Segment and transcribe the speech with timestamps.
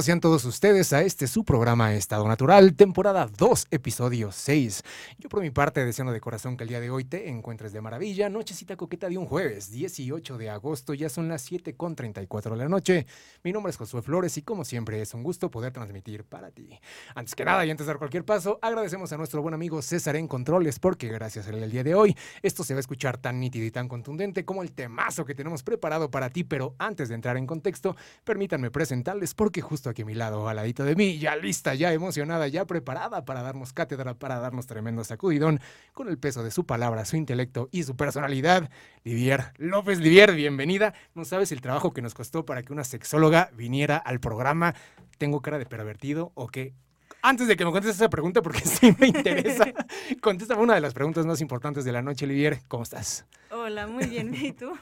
[0.00, 4.82] Sean todos ustedes a este su programa Estado Natural, temporada 2, episodio 6.
[5.18, 7.82] Yo por mi parte deseando de corazón que el día de hoy te encuentres de
[7.82, 12.56] maravilla, nochecita coqueta de un jueves, 18 de agosto, ya son las 7 con 34
[12.56, 13.06] de la noche.
[13.44, 16.70] Mi nombre es Josué Flores y como siempre es un gusto poder transmitir para ti.
[17.14, 20.16] Antes que nada y antes de dar cualquier paso, agradecemos a nuestro buen amigo César
[20.16, 23.18] en Controles porque gracias a él el día de hoy esto se va a escuchar
[23.18, 27.10] tan nítido y tan contundente como el temazo que tenemos preparado para ti, pero antes
[27.10, 30.96] de entrar en contexto, permítanme presentarles porque justo aquí a mi lado, al ladito de
[30.96, 35.60] mí, ya lista, ya emocionada, ya preparada para darnos cátedra, para darnos tremendo sacudidón,
[35.92, 38.70] con el peso de su palabra, su intelecto y su personalidad.
[39.04, 40.94] Livier López Livier, bienvenida.
[41.14, 44.74] No sabes el trabajo que nos costó para que una sexóloga viniera al programa.
[45.18, 46.74] ¿Tengo cara de pervertido o qué?
[47.22, 49.72] Antes de que me contestes esa pregunta, porque sí me interesa,
[50.20, 52.60] contéstame una de las preguntas más importantes de la noche, Livier.
[52.68, 53.26] ¿Cómo estás?
[53.50, 54.34] Hola, muy bien.
[54.34, 54.72] ¿Y tú?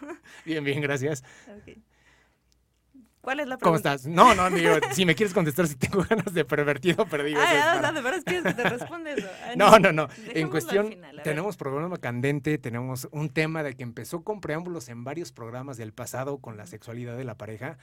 [0.45, 1.23] Bien, bien, gracias.
[1.61, 1.83] Okay.
[3.21, 3.65] ¿Cuál es la pregunta?
[3.65, 4.07] ¿Cómo estás?
[4.07, 7.41] No, no, digo, si me quieres contestar si tengo ganas de pervertido, perdido.
[7.43, 9.29] Ah, no, de verdad que te responde eso.
[9.57, 10.09] no, no, no.
[10.29, 15.33] En cuestión, tenemos programa candente, tenemos un tema de que empezó con preámbulos en varios
[15.33, 17.77] programas del pasado con la sexualidad de la pareja.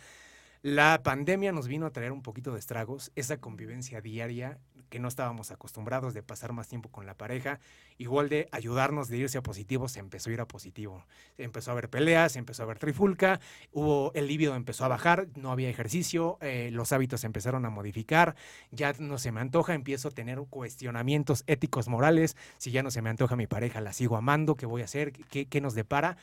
[0.63, 4.57] La pandemia nos vino a traer un poquito de estragos, esa convivencia diaria
[4.89, 7.59] que no estábamos acostumbrados de pasar más tiempo con la pareja,
[7.97, 11.05] igual de ayudarnos de irse a positivo, se empezó a ir a positivo.
[11.37, 13.39] Empezó a haber peleas, empezó a haber trifulca,
[13.71, 18.35] hubo, el líbido empezó a bajar, no había ejercicio, eh, los hábitos empezaron a modificar,
[18.71, 23.01] ya no se me antoja, empiezo a tener cuestionamientos éticos, morales, si ya no se
[23.01, 25.11] me antoja mi pareja, la sigo amando, ¿qué voy a hacer?
[25.11, 26.17] ¿Qué, qué nos depara?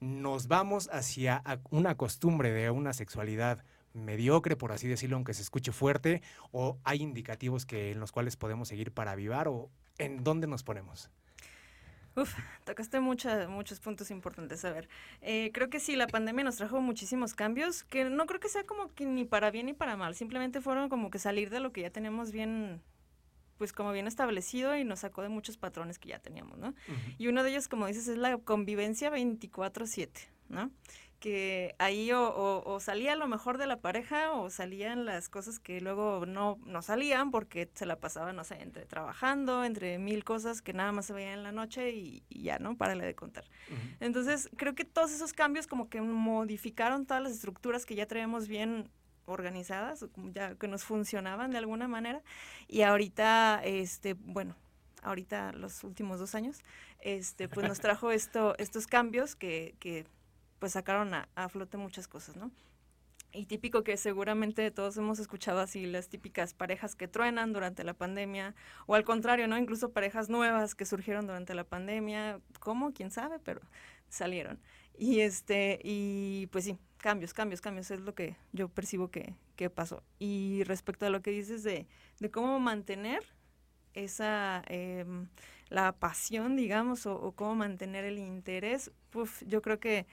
[0.00, 3.62] Nos vamos hacia una costumbre de una sexualidad
[4.04, 8.36] mediocre, por así decirlo, aunque se escuche fuerte, o hay indicativos que, en los cuales
[8.36, 11.10] podemos seguir para avivar, o en dónde nos ponemos?
[12.16, 14.64] Uf, tocaste muchos puntos importantes.
[14.64, 14.88] A ver,
[15.20, 18.64] eh, creo que sí, la pandemia nos trajo muchísimos cambios, que no creo que sea
[18.64, 21.72] como que ni para bien ni para mal, simplemente fueron como que salir de lo
[21.72, 22.80] que ya tenemos bien,
[23.58, 26.74] pues como bien establecido y nos sacó de muchos patrones que ya teníamos, ¿no?
[27.18, 30.70] Y uno de ellos, como dices, es la convivencia 24/7, ¿no?
[31.26, 36.24] Que ahí o, salía lo mejor de la pareja o salían las cosas que luego
[36.24, 40.72] no, no salían porque se la pasaban, no sé, entre trabajando, entre mil cosas que
[40.72, 42.76] nada más se veían en la noche y, ya, ¿no?
[42.76, 43.42] Párale de contar.
[43.98, 48.46] Entonces, creo que todos esos cambios como que modificaron todas las estructuras que ya traíamos
[48.46, 48.88] bien
[49.24, 52.22] organizadas, ya que nos funcionaban de alguna manera.
[52.68, 54.54] Y ahorita, este, bueno,
[55.02, 56.62] ahorita los últimos dos años,
[57.00, 60.06] este, pues nos trajo esto, estos cambios que, que
[60.58, 62.50] pues sacaron a, flote muchas cosas, ¿no?
[63.32, 67.92] Y típico que seguramente todos hemos escuchado así las típicas parejas que truenan durante la
[67.92, 68.54] pandemia,
[68.86, 69.58] o al contrario, ¿no?
[69.58, 72.92] Incluso parejas nuevas que surgieron durante la pandemia, ¿cómo?
[72.92, 73.38] ¿Quién sabe?
[73.38, 73.60] Pero
[74.08, 74.58] salieron.
[74.98, 79.68] Y este, y pues sí, cambios, cambios, cambios, es lo que yo percibo que, que
[79.68, 80.02] pasó.
[80.18, 81.86] Y respecto a lo que dices de,
[82.20, 83.22] de cómo mantener
[83.96, 85.28] esa, em,
[85.68, 90.06] la pasión, digamos, o, cómo mantener el interés, pues yo creo que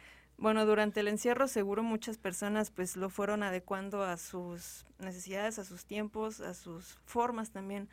[0.44, 5.64] bueno, durante el encierro seguro muchas personas pues lo fueron adecuando a sus necesidades, a
[5.64, 7.88] sus tiempos, a sus formas también.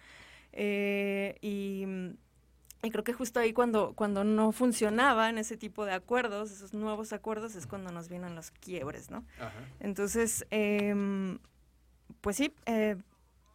[0.50, 1.86] Eh, y,
[2.90, 7.54] creo que justo ahí cuando, cuando no funcionaban ese tipo de acuerdos, esos nuevos acuerdos,
[7.54, 9.24] es cuando nos vienen los quiebres, ¿no?
[9.78, 11.38] Entonces, em,
[12.20, 12.96] pues sí, eh,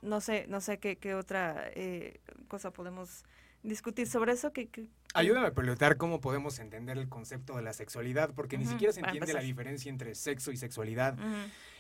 [0.02, 3.26] no sé, no sé qué, qué otra eh, cosa podemos
[3.62, 4.54] discutir sobre eso.
[4.54, 4.70] Que,
[5.16, 9.00] Ayúdame a preguntar cómo podemos entender el concepto de la sexualidad, porque ni siquiera se
[9.00, 11.18] entiende la diferencia entre sexo y sexualidad.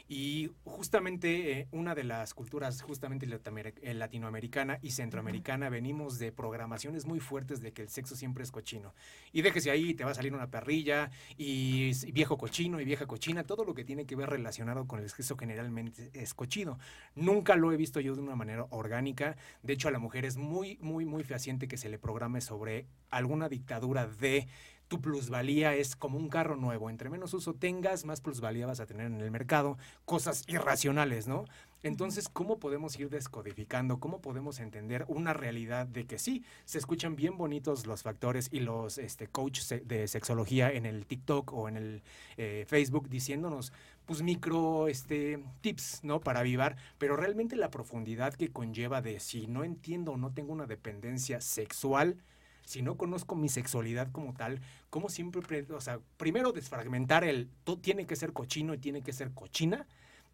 [0.08, 7.08] Y justamente eh, una de las culturas justamente eh, latinoamericana y centroamericana venimos de programaciones
[7.08, 8.94] muy fuertes de que el sexo siempre es cochino.
[9.32, 13.44] Y déjese ahí, te va a salir una perrilla y, viejo cochino y vieja cochina,
[13.44, 16.78] todo lo que tiene que ver relacionado con el sexo generalmente es cochino.
[17.16, 19.38] Nunca lo he visto yo de una manera orgánica.
[19.64, 22.86] De hecho, a la mujer es muy, muy, muy fehaciente que se le programe sobre
[23.10, 24.48] alguna dictadura de
[24.88, 26.90] tu plusvalía es como un carro nuevo.
[26.90, 29.78] Entre menos uso tengas, más plusvalía vas a tener en el mercado.
[30.06, 31.46] Cosas irracionales, ¿no?
[31.86, 34.00] Entonces, ¿cómo podemos ir descodificando?
[34.00, 38.62] ¿Cómo podemos entender una realidad de que sí, se escuchan bien bonitos los factores y
[38.62, 42.02] los este, coaches de sexología en el TikTok o en el
[42.38, 43.72] eh, Facebook diciéndonos,
[44.08, 46.22] pues, micro este, tips, ¿no?
[46.22, 50.54] Para avivar, pero realmente la profundidad que conlleva de si no entiendo o no tengo
[50.54, 52.18] una dependencia sexual,
[52.66, 54.60] si no conozco mi sexualidad como tal,
[54.90, 59.14] como siempre, o sea, primero desfragmentar el, todo tiene que ser cochino y tiene que
[59.14, 59.88] ser cochina,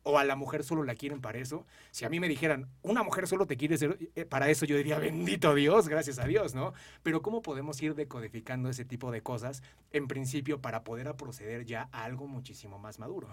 [0.04, 1.66] o a la mujer solo la quieren para eso.
[1.92, 4.75] Si a mí me dijeran, una mujer solo te quiere ser eh, para eso, yo
[4.75, 6.74] diría, bendito Dios, gracias a Dios, ¿no?
[7.04, 9.62] Pero ¿cómo podemos ir decodificando ese tipo de cosas
[9.92, 13.28] en principio para poder proceder ya a algo muchísimo más maduro?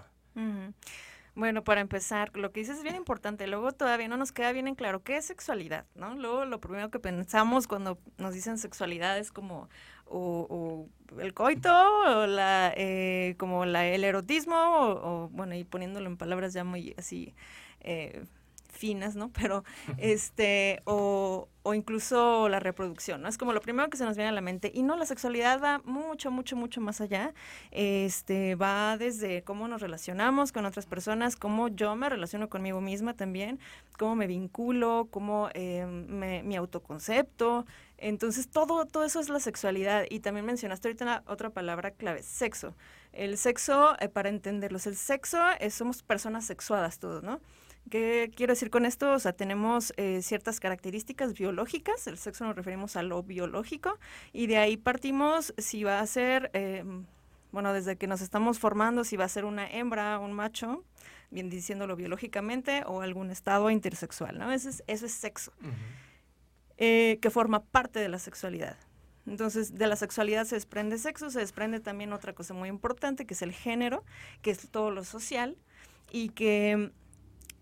[1.38, 3.46] Bueno, para empezar, lo que dices es bien importante.
[3.46, 6.16] Luego todavía no nos queda bien en claro qué es sexualidad, ¿no?
[6.16, 9.68] Luego lo primero que pensamos cuando nos dicen sexualidad es como
[10.06, 16.16] o, el coito, o la, eh, como la, el erotismo, o, bueno, y poniéndolo en
[16.16, 17.36] palabras ya muy así
[17.82, 18.24] eh,
[18.68, 19.30] finas, ¿no?
[19.32, 19.64] Pero,
[19.96, 23.28] este, o, o, incluso la reproducción, ¿no?
[23.28, 24.70] Es como lo primero que se nos viene a la mente.
[24.74, 27.34] Y no, la sexualidad va mucho, mucho, mucho más allá.
[27.70, 33.14] Este, va desde cómo nos relacionamos con otras personas, cómo yo me relaciono conmigo misma
[33.14, 33.58] también,
[33.98, 37.66] cómo me vinculo, cómo eh, me, mi autoconcepto.
[37.98, 40.04] Entonces, todo, todo eso es la sexualidad.
[40.08, 42.74] Y también mencionaste ahorita otra palabra clave, sexo.
[43.12, 47.40] El sexo, eh, para entenderlos, el sexo, es, somos personas sexuadas todos, ¿no?
[47.90, 49.12] ¿Qué quiero decir con esto?
[49.12, 53.98] O sea, tenemos eh, ciertas características biológicas, el sexo nos referimos a lo biológico,
[54.32, 56.84] y de ahí partimos si va a ser, eh,
[57.52, 60.84] bueno, desde que nos estamos formando, si va a ser una hembra, un macho,
[61.30, 64.52] bien diciéndolo biológicamente, o algún estado intersexual, ¿no?
[64.52, 65.52] Eso es, eso es sexo,
[66.76, 68.76] eh, que forma parte de la sexualidad.
[69.26, 73.34] Entonces, de la sexualidad se desprende sexo, se desprende también otra cosa muy importante, que
[73.34, 74.04] es el género,
[74.42, 75.56] que es todo lo social,
[76.10, 76.90] y que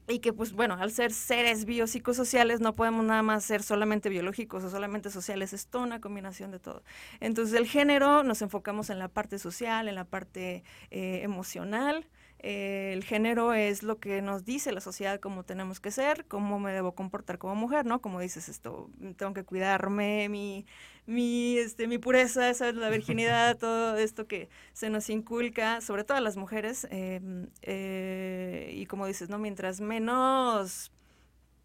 [0.09, 4.63] y que pues bueno, al ser seres biopsicosociales no podemos nada más ser solamente biológicos
[4.65, 6.83] o solamente sociales, es toda una combinación de todo.
[7.21, 12.07] Entonces el género nos enfocamos en la parte social, en la parte eh, emocional,
[12.49, 16.61] eh, el género es lo que nos dice la sociedad cómo tenemos que ser, cómo
[16.61, 18.01] me debo comportar como mujer, ¿no?
[18.01, 20.65] Como dices esto, tengo que cuidarme, mi,
[21.07, 26.21] mi, este, mi pureza, la virginidad, todo esto que se nos inculca, sobre todo a
[26.21, 29.39] las mujeres, em, eh, y como dices, ¿no?
[29.39, 30.93] Mientras menos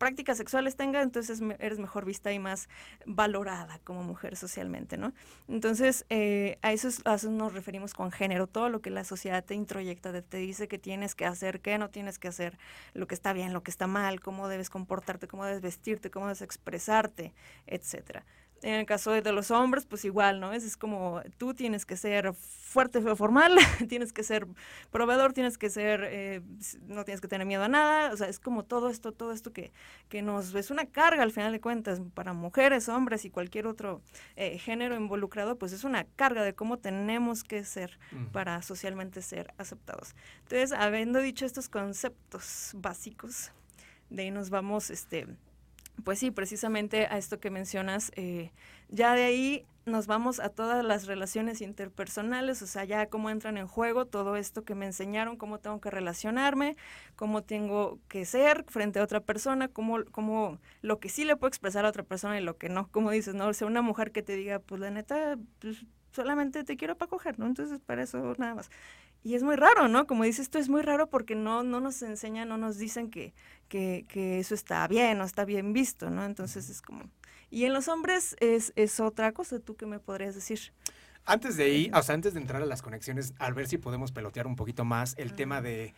[0.02, 2.70] prácticas sexuales tenga, entonces eres mejor vista y más
[3.06, 5.14] valorada como mujer socialmente, ¿no?
[5.48, 9.46] Entonces, eh, a, eso, a, eso, nos referimos con género, todo lo que la sociedad
[9.46, 12.58] te introyecta, te dice que tienes que hacer, qué no tienes que hacer,
[12.96, 16.26] lo que está bien, lo que está mal, cómo debes comportarte, cómo debes vestirte, cómo
[16.26, 17.36] debes expresarte,
[17.68, 18.26] etcétera.
[18.64, 20.54] En el caso de los hombres, pues igual, ¿no?
[20.54, 22.34] Es, es como tú tienes que ser
[22.72, 23.58] fuerte, formal,
[23.90, 24.48] tienes que ser
[24.92, 26.42] proveedor, tienes que ser, eh,
[26.88, 29.52] no tienes que tener miedo a nada, o sea, es como todo esto, todo esto
[29.52, 29.72] que,
[30.10, 34.02] que nos es una carga al final de cuentas para mujeres, hombres y cualquier otro
[34.36, 38.00] eh, género involucrado, pues es una carga de cómo tenemos que ser
[38.32, 40.16] para socialmente ser aceptados.
[40.44, 43.52] Entonces, habiendo dicho estos conceptos básicos,
[44.10, 45.28] de ahí nos vamos, este,
[46.04, 48.52] pues sí, precisamente a esto que mencionas, eh,
[48.90, 53.58] ya de ahí nos vamos a todas las relaciones interpersonales, o sea, ya cómo entran
[53.58, 56.76] en juego todo esto que me enseñaron, cómo tengo que relacionarme,
[57.16, 61.50] cómo tengo que ser frente a otra persona, cómo, cómo lo que sí le puedo
[61.50, 63.48] expresar a otra persona y lo que no, como dices, ¿no?
[63.48, 67.10] O sea, una mujer que te diga, pues la neta, pues, solamente te quiero para
[67.10, 67.48] coger, ¿no?
[67.48, 68.70] Entonces, para eso nada más.
[69.24, 70.08] Y es muy raro, ¿no?
[70.08, 73.34] Como dices, esto es muy raro porque no, no nos enseñan, no nos dicen que,
[73.68, 76.26] que, que eso está bien o está bien visto, ¿no?
[76.26, 77.04] Entonces es como...
[77.52, 80.74] Y en los hombres es, es otra cosa, ¿tú qué me podrías decir?
[81.26, 84.12] Antes de ir, o sea, antes de entrar a las conexiones, al ver si podemos
[84.12, 85.94] pelotear un poquito más el tema de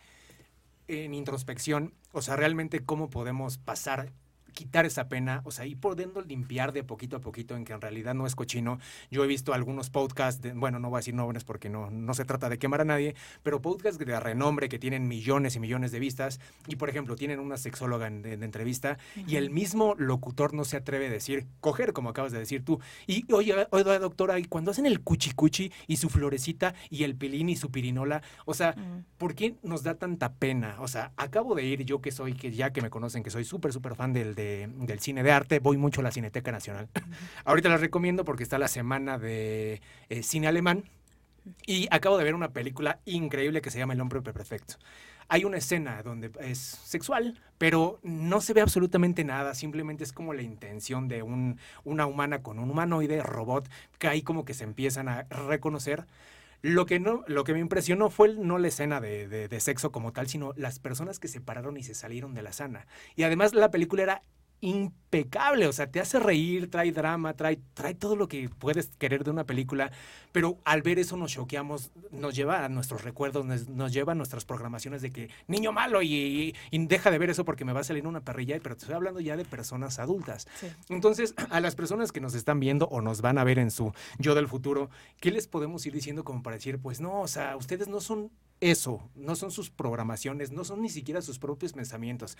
[0.86, 4.12] en introspección, o sea, realmente cómo podemos pasar
[4.54, 7.80] quitar esa pena, o sea, ir pudiendo limpiar de poquito a poquito en que en
[7.80, 8.78] realidad no es cochino.
[9.10, 12.14] Yo he visto algunos podcasts, de, bueno, no voy a decir nombres porque no, no
[12.14, 15.92] se trata de quemar a nadie, pero podcasts de renombre que tienen millones y millones
[15.92, 20.64] de vistas y, por ejemplo, tienen una sexóloga en, entrevista y el mismo locutor no
[20.64, 22.80] se atreve a decir, coger, como acabas de decir tú.
[23.06, 27.48] Y, oye, oye doctora, y cuando hacen el cuchicuchi y su florecita y el pilín
[27.48, 28.74] y su pirinola, o sea,
[29.18, 30.76] ¿por qué nos da tanta pena?
[30.80, 33.44] O sea, acabo de ir yo que soy, que ya que me conocen, que soy
[33.44, 36.88] súper, súper fan del de del cine de arte, voy mucho a la Cineteca Nacional.
[37.44, 40.84] Ahorita la recomiendo porque está la semana de eh, cine alemán
[41.66, 44.74] y acabo de ver una película increíble que se llama El hombre perfecto.
[45.28, 50.34] Hay una escena donde es sexual, pero no se ve absolutamente nada, simplemente es como
[50.34, 54.64] la intención de un, una humana con un humanoide, robot, que ahí como que se
[54.64, 56.06] empiezan a reconocer.
[56.64, 60.14] Lo que, no, lo que me impresionó fue no la escena de, de, sexo como
[60.14, 62.86] tal, sino las personas que se pararon y se salieron de la sana.
[63.16, 64.22] Y además la película era
[64.64, 69.22] impecable, o sea, te hace reír, trae drama, trae, trae todo lo que puedes querer
[69.22, 69.92] de una película,
[70.32, 74.46] pero al ver eso nos choqueamos, nos lleva a nuestros recuerdos, nos, lleva a nuestras
[74.46, 78.06] programaciones de que niño malo y, deja de ver eso porque me va a salir
[78.06, 80.48] una perrilla, pero te estoy hablando ya de personas adultas.
[80.88, 83.92] Entonces, a las personas que nos están viendo o nos van a ver en su
[84.18, 84.88] yo del futuro,
[85.20, 88.30] ¿qué les podemos ir diciendo como para decir, pues no, o sea, ustedes no son
[88.70, 92.38] eso, no son sus programaciones, no son ni siquiera sus propios pensamientos.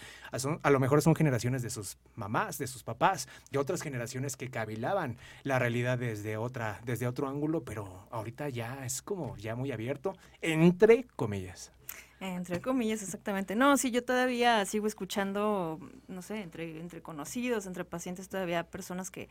[0.63, 4.51] A, lo mejor son generaciones de sus mamás, de sus papás, de otras generaciones que
[4.51, 9.71] cavilaban la realidad desde, otra, desde otro ángulo, pero ahorita ya es como ya muy
[9.71, 11.73] abierto, entre comillas.
[12.21, 13.55] Entre comillas, exactamente.
[13.55, 15.79] No, sí, yo todavía sigo escuchando,
[16.09, 19.29] no sé, entre, entre conocidos, entre pacientes, todavía personas que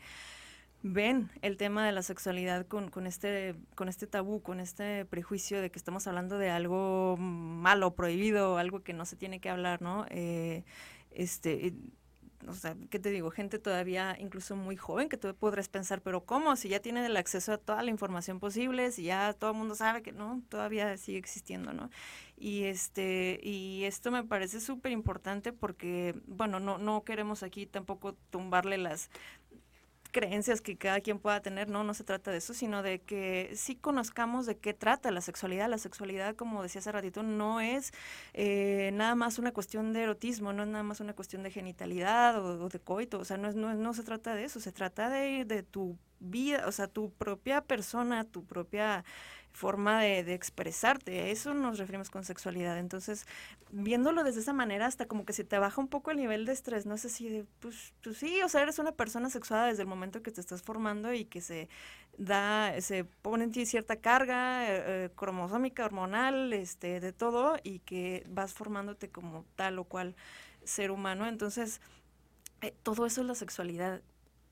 [0.84, 5.62] ven el tema de la sexualidad con, con, este, con este tabú, con este prejuicio
[5.62, 9.80] de que estamos hablando de algo malo, prohibido, algo que no se tiene que hablar,
[9.80, 10.04] ¿no?
[10.10, 10.62] Eh,
[11.10, 11.74] este,
[12.46, 13.30] o sea, ¿qué te digo?
[13.30, 16.54] Gente todavía incluso muy joven que tú podrás pensar, pero ¿cómo?
[16.56, 19.74] Si ya tienen el acceso a toda la información posible, si ya todo el mundo
[19.74, 21.88] sabe que no, todavía sigue existiendo, ¿no?
[22.36, 28.14] Y este, y esto me parece súper importante porque, bueno, no, no queremos aquí tampoco
[28.30, 29.08] tumbarle las
[30.14, 33.50] creencias que cada quien pueda tener, no, no se trata de eso, sino de que
[33.56, 35.68] sí conozcamos de qué trata la sexualidad.
[35.68, 37.92] La sexualidad, como decía hace ratito, no es
[38.32, 42.42] eh, nada más una cuestión de erotismo, no es nada más una cuestión de genitalidad
[42.42, 45.10] o, de coito, o sea, no, es, no, no, se trata de eso, se trata
[45.10, 49.04] de, de tu vida, o sea, tu propia persona, tu propia
[49.54, 51.20] forma de, expresarte.
[51.20, 52.76] A eso nos referimos con sexualidad.
[52.76, 53.24] Entonces,
[53.70, 56.52] viéndolo desde esa manera, hasta como que se te baja un poco el nivel de
[56.52, 59.82] estrés, no sé si de, pues, pues sí, o sea, eres una persona sexuada desde
[59.82, 61.68] el momento que te estás formando y que se
[62.18, 67.78] da, se pone en ti cierta carga eh, eh, cromosómica, hormonal, este, de todo, y
[67.78, 70.16] que vas formándote como tal o cual
[70.64, 71.28] ser humano.
[71.28, 71.80] Entonces,
[72.60, 74.02] eh, todo eso es la sexualidad.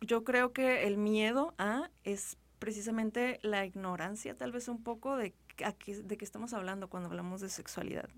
[0.00, 5.34] Yo creo que el miedo a es precisamente la ignorancia, tal vez un poco de,
[5.56, 8.08] de qué estamos hablando cuando hablamos de sexualidad.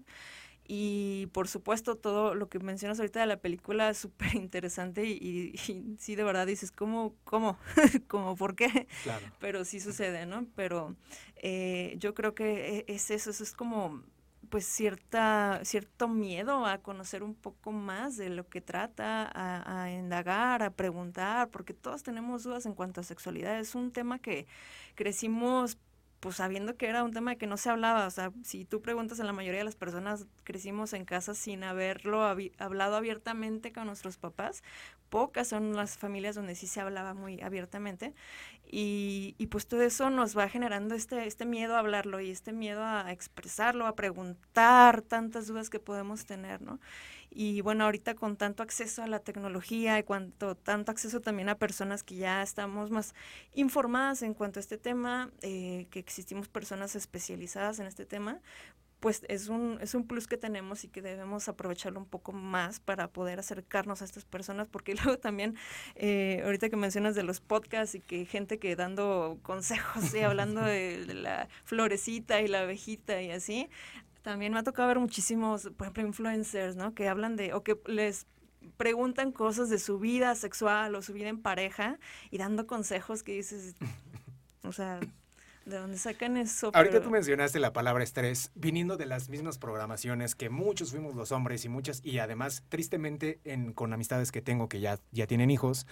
[0.68, 5.56] Y por supuesto, todo lo que mencionas ahorita de la película es súper interesante y,
[5.98, 7.14] sí, de verdad dices, ¿cómo?
[7.24, 7.58] ¿Cómo?
[8.06, 8.36] ¿Cómo?
[8.36, 8.86] ¿Por qué?
[9.02, 9.24] Claro.
[9.40, 10.46] Pero sí sucede, ¿no?
[10.54, 10.94] Pero
[11.36, 14.02] eh, yo creo que e, es eso, eso es como
[14.50, 20.62] pues cierta, cierto miedo a conocer un poco más de lo que trata, a, indagar,
[20.62, 23.58] a preguntar, porque todos tenemos dudas en cuanto a sexualidad.
[23.58, 24.46] Es un tema que
[24.94, 25.78] crecimos
[26.20, 29.20] pues sabiendo que era un tema que no se hablaba, o sea, si tú preguntas
[29.20, 34.16] a la mayoría de las personas crecimos en casa sin haberlo hablado abiertamente con nuestros
[34.16, 34.62] papás,
[35.08, 38.14] pocas son las familias donde sí se hablaba muy abiertamente
[38.66, 42.52] y, y, pues todo eso nos va generando este, este miedo a hablarlo y este
[42.52, 46.80] miedo a expresarlo, a preguntar tantas dudas que podemos tener, ¿no?
[47.30, 51.56] Y bueno, ahorita con tanto acceso a la tecnología y cuanto, tanto acceso también a
[51.56, 53.14] personas que ya estamos más
[53.54, 58.40] informadas en cuanto a este tema, eh, que existimos personas especializadas en este tema,
[59.04, 62.80] pues es un, es un plus que tenemos y que debemos aprovecharlo un poco más
[62.80, 65.56] para poder acercarnos a estas personas, porque luego también,
[65.94, 70.62] eh, ahorita que mencionas de los podcasts y que gente que dando consejos y hablando
[70.64, 73.68] de, la florecita y la abejita y así,
[74.22, 76.94] también me ha tocado ver muchísimos, por ejemplo, influencers, ¿no?
[76.94, 78.26] Que hablan de, o que les
[78.78, 81.98] preguntan cosas de su vida sexual o su vida en pareja
[82.30, 83.74] y dando consejos que dices,
[84.62, 84.98] o sea,
[85.64, 86.70] ¿De dónde sacan eso?
[86.74, 91.32] Ahorita tú mencionaste la palabra estrés, viniendo de las mismas programaciones que muchos fuimos los
[91.32, 95.50] hombres y muchas, y además, tristemente, en, con amistades que tengo que ya, ya tienen
[95.50, 95.86] hijos,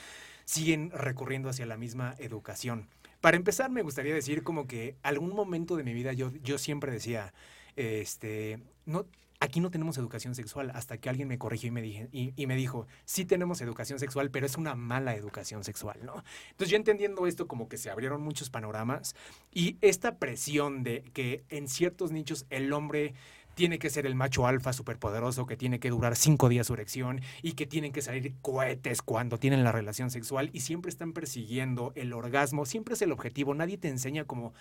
[0.45, 2.89] siguen recurriendo hacia la misma educación.
[3.23, 6.93] Para empezar, me gustaría decir como que algún momento de mi vida yo, yo siempre
[6.93, 7.33] decía,
[7.77, 9.07] este, no,
[9.43, 12.55] aquí no tenemos educación sexual, hasta que alguien me corrigió y me, dije, y, me
[12.55, 16.23] dijo, sí tenemos educación sexual, pero es una mala educación sexual, ¿no?
[16.51, 19.17] Entonces yo entendiendo esto como que se abrieron muchos panoramas
[19.53, 23.15] y esta presión de que en ciertos nichos el hombre
[23.57, 27.21] tiene que ser el macho alfa superpoderoso que tiene que durar cinco días su erección
[27.43, 31.93] y que tienen que salir cohetes cuando tienen la relación sexual y siempre están persiguiendo
[31.97, 34.55] el orgasmo, siempre es el objetivo, nadie te enseña como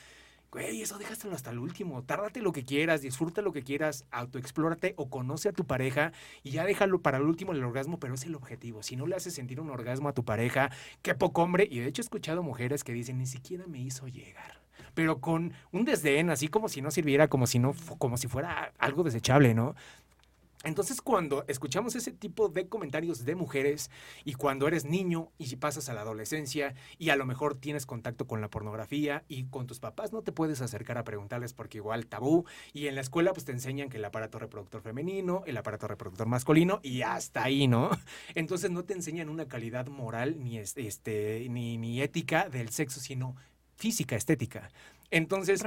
[0.52, 4.94] güey, eso déjaselo hasta el último, tárdate lo que quieras, disfruta lo que quieras, autoexplórate
[4.98, 6.12] o conoce a tu pareja
[6.44, 8.84] y ya déjalo para el último el orgasmo, pero es el objetivo.
[8.84, 10.70] Si no le haces sentir un orgasmo a tu pareja,
[11.02, 14.08] qué poco hombre, y de hecho he escuchado mujeres que dicen, ni siquiera me hizo
[14.08, 14.62] llegar
[14.94, 18.74] pero con un desdén, así como si no sirviera, como si no, como si fuera
[18.78, 19.76] algo desechable, ¿no?
[20.64, 23.90] Entonces, cuando escuchamos ese tipo de comentarios de mujeres
[24.24, 27.88] y cuando eres niño y si pasas a la adolescencia y a lo mejor tienes
[27.88, 31.80] contacto con la pornografía y con tus papás no te puedes acercar a preguntarles porque
[31.80, 35.58] igual tabú y en la escuela pues te enseñan que el aparato reproductor femenino, el
[35.58, 37.90] aparato reproductor masculino y hasta ahí, ¿no?
[38.36, 43.36] Entonces no te enseñan una calidad moral ni, este, ni, ni ética del sexo, sino
[43.78, 44.70] física, estética.
[45.10, 45.62] Entonces,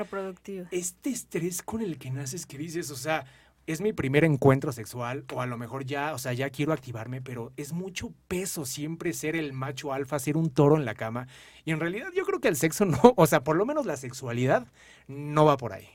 [0.70, 3.26] este estrés con el que naces que dices, o sea,
[3.66, 7.22] es mi primer encuentro sexual o a lo mejor ya, o sea, ya quiero activarme,
[7.22, 11.28] pero es mucho peso siempre ser el macho alfa, ser un toro en la cama.
[11.64, 13.96] Y en realidad yo creo que el sexo no, o sea, por lo menos la
[13.96, 14.66] sexualidad
[15.06, 15.88] no va por ahí.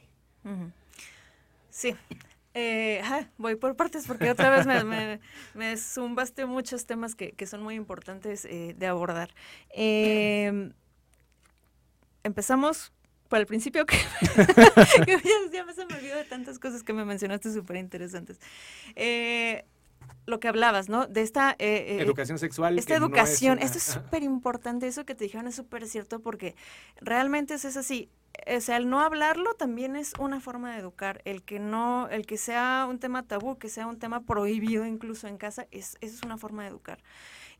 [1.69, 1.95] Sí.
[2.55, 3.01] Eh,
[3.38, 8.75] voy por partes porque otra vez me, zumbaste muchos temas que, son muy importantes eh,
[8.77, 9.29] de abordar.
[9.69, 10.73] Em,
[12.23, 12.91] empezamos
[13.29, 13.95] para el principio que,
[15.53, 18.39] ya, me se me olvidó de tantas cosas que me mencionaste súper interesantes.
[18.95, 19.63] Eh,
[20.25, 21.05] lo que hablabas, ¿no?
[21.05, 21.51] De esta...
[21.59, 22.77] Eh, eh, educación sexual.
[22.77, 26.55] Esta educación, esto es súper importante, eso que te dijeron es súper cierto porque
[27.00, 28.09] realmente es así.
[28.55, 31.21] O sea, el no hablarlo también es una forma de educar.
[31.25, 35.27] El que no, el que sea un tema tabú, que sea un tema prohibido incluso
[35.27, 37.00] en casa, es, es una forma de educar.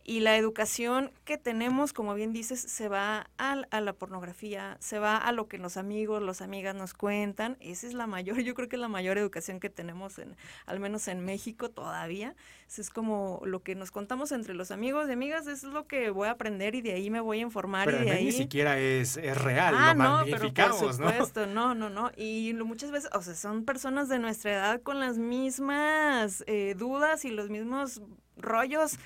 [0.04, 4.98] Y la educación que tenemos, como bien dices, se va a, a, la pornografía, se
[4.98, 7.58] va a lo que los amigos, las amigas nos cuentan.
[7.60, 10.80] Esa es la mayor, yo creo que es la mayor educación que tenemos, en, al
[10.80, 12.36] menos en México todavía.
[12.68, 16.28] Es como lo que nos contamos entre los amigos y amigas, es lo que voy
[16.28, 17.86] a aprender y de ahí me voy a informar.
[17.86, 21.46] Pero y de ahí ni siquiera es, es real, ah, lo no, pero por supuesto,
[21.46, 21.76] ¿no?
[21.76, 26.44] no, no, Y muchas veces, o sea, son personas de nuestra edad con las mismas
[26.48, 28.02] eh, dudas y los mismos
[28.38, 28.98] rollos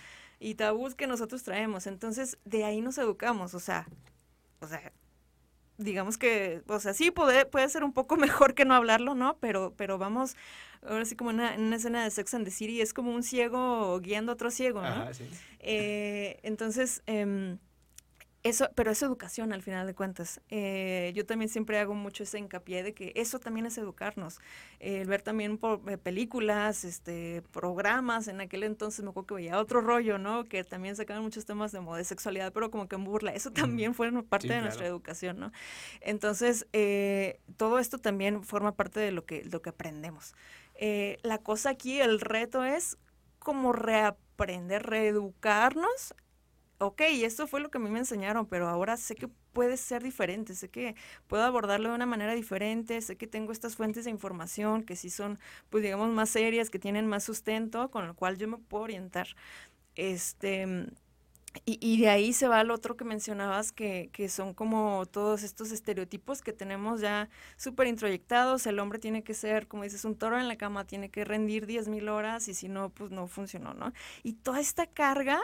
[0.43, 1.87] y tabús que nosotros traemos.
[1.87, 3.87] Entonces, de ahí nos educamos, o sea,
[4.59, 4.91] o sea,
[5.77, 9.37] digamos que, o sea, sí puede, puede ser un poco mejor que no hablarlo, ¿no?
[9.39, 10.35] Pero, pero vamos,
[10.85, 13.99] ahora sí como en una, escena de Sex and the City, es como un ciego
[14.01, 15.09] guiando a otro ciego, ¿no?
[15.59, 17.57] Eh, entonces, eh,
[18.43, 20.41] eso, pero es educación al final de cuentas.
[20.49, 24.39] Eh, yo también siempre hago mucho ese hincapié de que eso también es educarnos.
[24.79, 29.57] El ver también por, eh, películas, este, programas, en aquel entonces me acuerdo que veía
[29.57, 30.43] otro rollo, ¿no?
[30.43, 33.33] Que también sacaban muchos temas de moda, de sexualidad, pero como que en burla.
[33.33, 35.53] Eso también fue parte de nuestra educación, ¿no?
[36.01, 40.35] Entonces, eh, todo esto también forma parte de lo que, lo que aprendemos.
[41.23, 42.97] la cosa aquí, el reto es
[43.39, 46.13] como reaprender, reeducarnos
[46.79, 50.03] ok, esto fue lo que a mí me enseñaron, pero ahora sé que puede ser
[50.03, 50.95] diferente, sé que
[51.27, 55.09] puedo abordarlo de una manera diferente, sé que tengo estas fuentes de información que sí
[55.09, 55.39] son,
[55.69, 59.27] pues digamos, más serias, que tienen más sustento, con lo cual yo me puedo orientar.
[59.95, 60.87] Este,
[61.65, 65.43] y, y, de ahí se va al otro que mencionabas, que, que son como todos
[65.43, 68.65] estos estereotipos que tenemos ya súper introyectados.
[68.65, 71.67] El hombre tiene que ser, como dices, un toro en la cama, tiene que rendir
[71.67, 73.93] 10.000 horas y si no, pues no funcionó, ¿no?
[74.23, 75.41] Y toda esta carga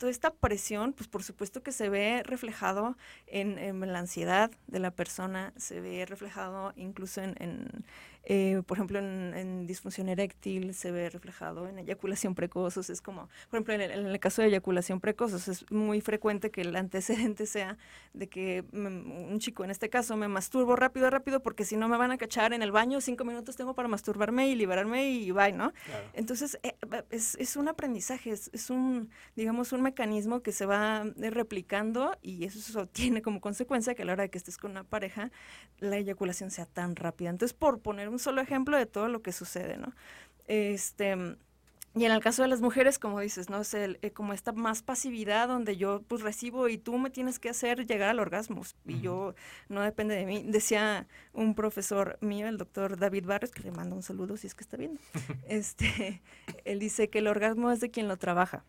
[0.00, 2.96] toda esta presión, pues por supuesto que se ve reflejado
[3.26, 7.84] en, la ansiedad de la persona, se ve reflejado incluso en, en,
[8.24, 12.76] eh, por ejemplo, en, disfunción eréctil se ve reflejado en eyaculación precoz.
[12.76, 16.76] es como, por ejemplo, en el, caso de eyaculación precoz, es muy frecuente que el
[16.76, 17.78] antecedente sea
[18.12, 21.96] de que un chico, en este caso, me masturbo rápido, rápido, porque si no me
[21.96, 25.52] van a cachar en el baño, cinco minutos tengo para masturbarme y liberarme y bye,
[25.52, 25.72] ¿no?
[26.12, 26.76] Entonces, eh,
[27.10, 32.44] es, es, un aprendizaje, es, es, un, digamos, un mecanismo que se va replicando y
[32.44, 35.30] eso tiene como consecuencia que a la hora de que estés con una pareja,
[35.78, 37.30] la eyaculación sea tan rápida.
[37.30, 39.92] Entonces, por poner un solo ejemplo de todo lo que sucede, ¿no?
[40.46, 41.36] Este,
[41.94, 43.60] y en el caso de las mujeres, como dices, ¿no?
[43.60, 47.40] Es el, eh, como esta más pasividad donde yo pues recibo y tú me tienes
[47.40, 49.34] que hacer llegar al orgasmo y yo
[49.68, 50.44] no depende de mí.
[50.46, 54.54] Decía un profesor mío, el doctor David Barres, que le mando un saludo si es
[54.54, 55.00] que está viendo,
[55.48, 56.22] este,
[56.64, 58.64] él dice que el orgasmo es de quien lo trabaja.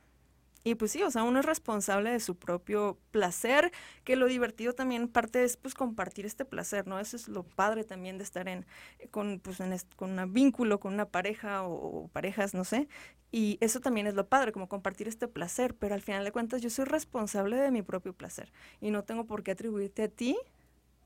[0.63, 3.71] Y pues sí, o sea, uno es responsable de su propio placer,
[4.03, 6.99] que lo divertido también parte es pues compartir este placer, ¿no?
[6.99, 8.65] Eso es lo padre también de estar en
[9.09, 12.87] con pues en con un vínculo, con una pareja o, parejas, no sé.
[13.31, 16.61] Y eso también es lo padre, como compartir este placer, pero al final de cuentas
[16.61, 20.37] yo soy responsable de mi propio placer y no tengo por qué atribuirte a ti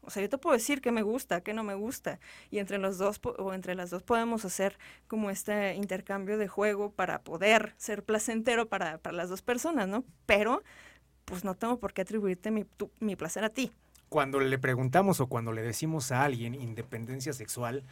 [0.06, 2.20] o sea, yo te puedo decir qué me gusta, qué no me gusta.
[2.52, 6.92] Y entre los dos o entre las dos podemos hacer como este intercambio de juego
[6.92, 10.04] para poder ser placentero para, para las dos personas, ¿no?
[10.26, 10.64] Pero
[11.26, 12.66] pues no tengo por qué atribuirte mi,
[13.00, 13.72] mi placer a ti.
[14.10, 17.84] Cuando le preguntamos o cuando le decimos a alguien independencia sexual,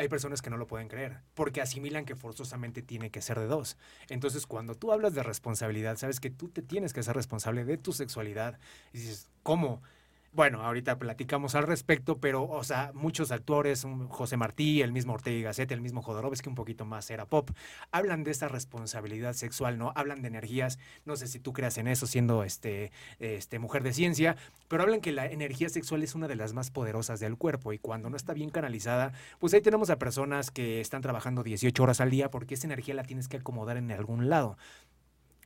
[0.00, 3.46] hay personas que no lo pueden creer, porque asimilan que forzosamente tiene que ser de
[3.46, 3.76] dos.
[4.08, 7.76] Entonces, cuando tú hablas de responsabilidad, sabes que tú te tienes que ser responsable de
[7.76, 8.58] tu sexualidad.
[8.94, 9.82] Y dices, ¿cómo?
[10.32, 15.36] Bueno, ahorita platicamos al respecto, pero, o sea, muchos actores, José Martí, el mismo Ortega
[15.36, 17.50] y Gasset, el mismo Jodorowsky, un poquito más era pop,
[17.90, 19.92] hablan de esa responsabilidad sexual, ¿no?
[19.96, 23.92] Hablan de energías, no sé si tú creas en eso siendo este, este mujer de
[23.92, 24.36] ciencia,
[24.68, 27.80] pero hablan que la energía sexual es una de las más poderosas del cuerpo y
[27.80, 32.00] cuando no está bien canalizada, pues ahí tenemos a personas que están trabajando 18 horas
[32.00, 34.56] al día porque esa energía la tienes que acomodar en algún lado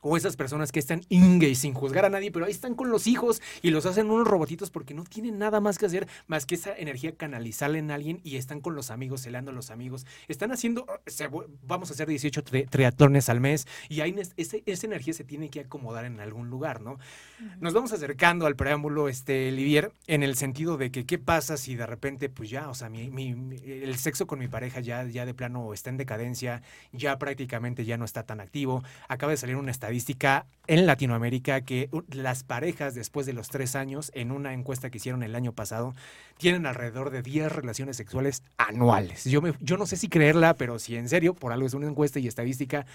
[0.07, 3.07] o esas personas que están ingays sin juzgar a nadie, pero ahí están con los
[3.07, 6.53] hijos y los hacen unos robotitos porque no tienen nada más que hacer más que
[6.53, 10.05] esa energía canalizarla en alguien y están con los amigos, celando a los amigos.
[10.27, 10.85] Están haciendo,
[11.63, 16.05] vamos a hacer 18 triatlones al mes y ahí esa energía se tiene que acomodar
[16.05, 16.99] en algún lugar, ¿no?
[17.59, 21.75] Nos vamos acercando al preámbulo, este, Livier, en el sentido de que qué pasa si
[21.75, 25.73] de repente, pues ya, o sea, el sexo con mi pareja ya, ya de plano
[25.73, 29.94] está en decadencia, ya prácticamente ya no está tan activo, acaba de salir una estadística
[29.95, 34.97] estadística en Latinoamérica que las parejas después de los tres años, en una encuesta que
[34.97, 35.95] hicieron el año pasado,
[36.37, 39.23] tienen alrededor de 10 relaciones sexuales anuales.
[39.25, 41.87] Yo, me, yo no sé si creerla, pero si en serio, por algo es una
[41.87, 42.85] encuesta y estadística,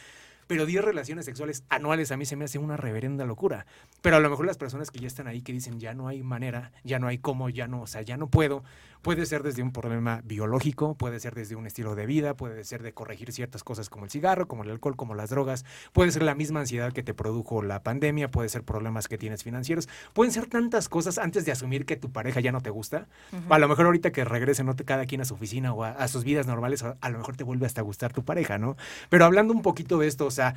[0.46, 3.66] pero 10 relaciones sexuales anuales a mí se me hace una reverenda locura.
[4.02, 6.22] Pero a lo mejor las personas que ya están ahí que dicen ya no hay
[6.22, 8.64] manera, ya no hay cómo, ya no, o sea, ya no puedo,
[9.02, 12.82] puede ser desde un problema biológico, puede ser desde un estilo de vida, puede ser
[12.82, 16.22] de corregir ciertas cosas como el cigarro, como el alcohol, como las drogas, puede ser
[16.22, 20.32] la misma ansiedad que te produjo la pandemia, puede ser problemas que tienes financieros, pueden
[20.32, 23.06] ser tantas cosas antes de asumir que tu pareja ya no te gusta.
[23.48, 26.24] A lo mejor ahorita que regresen no cada quien a su oficina o a, sus
[26.24, 28.76] vidas normales, a, a, lo mejor te vuelve hasta a gustar tu pareja, ¿no?
[29.08, 30.54] Pero hablando un poquito de esto, o sea,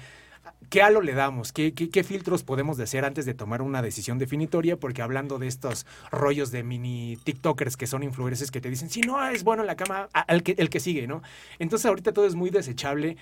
[0.70, 1.54] ¿Qué halo le damos?
[1.54, 4.78] ¿Qué, ¿Qué, filtros podemos hacer antes de tomar una decisión definitoria?
[4.78, 9.02] Porque hablando de estos rollos de mini TikTokers que son influencers que te dicen, si
[9.02, 11.22] no es bueno en la cama, el que, el que sigue, ¿no?
[11.60, 13.18] Entonces ahorita todo es muy desechable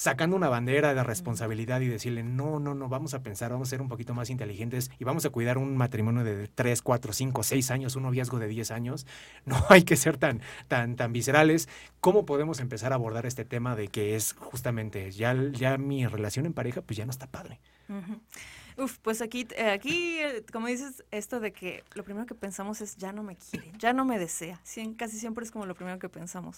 [0.00, 3.70] sacando una bandera de responsabilidad y decirle, no, no, no, vamos a pensar, vamos a
[3.70, 7.42] ser un poquito más inteligentes y vamos a cuidar un matrimonio de 3, 4, 5,
[7.42, 9.06] 6 años, un noviazgo de 10 años.
[9.44, 11.68] No hay que ser tan, tan, tan viscerales.
[12.00, 16.46] ¿Cómo podemos empezar a abordar este tema de que es justamente, ya, ya mi relación
[16.46, 17.60] en pareja, pues ya no está padre?
[18.78, 20.18] Uf, pues aquí, aquí,
[20.50, 23.92] como dices, esto de que lo primero que pensamos es ya no me quiere, ya
[23.92, 24.62] no me desea.
[24.96, 26.56] casi siempre es como lo primero que pensamos.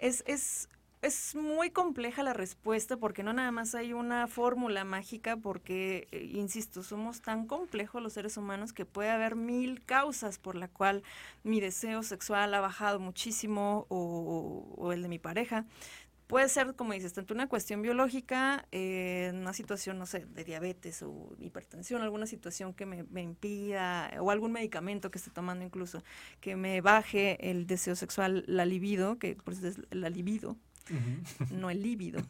[0.00, 0.68] Es, es
[1.02, 6.24] es muy compleja la respuesta porque no nada más hay una fórmula mágica porque, eh,
[6.34, 11.02] insisto, somos tan complejos los seres humanos que puede haber mil causas por la cual
[11.42, 15.64] mi deseo sexual ha bajado muchísimo o, el de mi pareja.
[16.26, 21.02] Puede ser, como dices, tanto una cuestión biológica, eh, una situación, no sé, de diabetes
[21.02, 26.04] o hipertensión, alguna situación que me, me, impida, o algún medicamento que esté tomando incluso,
[26.40, 30.56] que me baje el deseo sexual, la libido, que por eso es la libido,
[31.50, 32.22] no el líbido.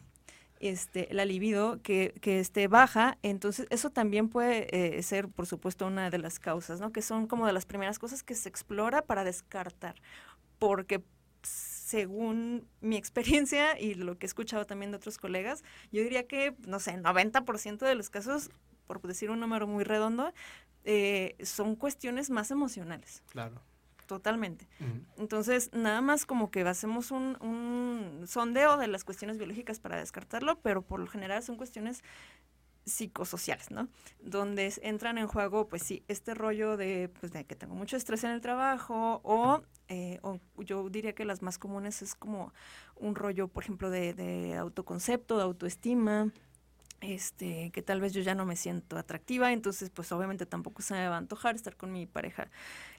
[0.59, 5.87] Este, la libido que, que esté baja, entonces eso también puede eh, ser, por supuesto,
[5.87, 6.91] una de las causas, ¿no?
[6.91, 9.95] Que son como de las primeras cosas que se explora para descartar,
[10.59, 11.03] porque
[11.41, 16.55] según mi experiencia y lo que he escuchado también de otros colegas, yo diría que,
[16.67, 18.51] no sé, 90% de los casos,
[18.85, 20.31] por decir un número muy redondo,
[20.83, 23.23] eh, son cuestiones más emocionales.
[23.31, 23.63] Claro
[24.11, 24.67] totalmente.
[25.17, 30.81] Entonces, nada más como que hacemos un, sondeo de las cuestiones biológicas para descartarlo, pero
[30.81, 32.03] por lo general son cuestiones
[32.83, 33.87] psicosociales, ¿no?
[34.21, 38.25] Donde entran en juego, pues sí, este rollo de, pues, de que tengo mucho estrés
[38.25, 40.19] en el trabajo o, eh,
[40.57, 42.53] yo diría que las más comunes es como
[42.97, 46.33] un rollo, por ejemplo, de, de autoconcepto, de autoestima,
[47.01, 50.93] este, que tal vez yo ya no me siento atractiva, entonces pues obviamente tampoco se
[50.93, 52.49] me va a antojar estar con mi pareja.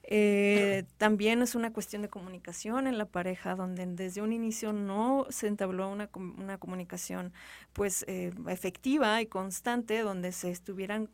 [0.03, 5.25] Eh, también es una cuestión de comunicación en la pareja, donde desde un inicio no
[5.29, 7.33] se entabló una, una comunicación
[7.71, 11.09] pues eh, efectiva y constante, donde se estuvieran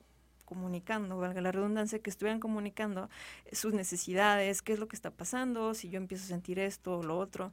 [0.46, 3.08] comunicando, valga la redundancia, que estuvieran comunicando
[3.52, 7.04] sus necesidades, qué es lo que está pasando, si yo empiezo a sentir esto o
[7.04, 7.52] lo otro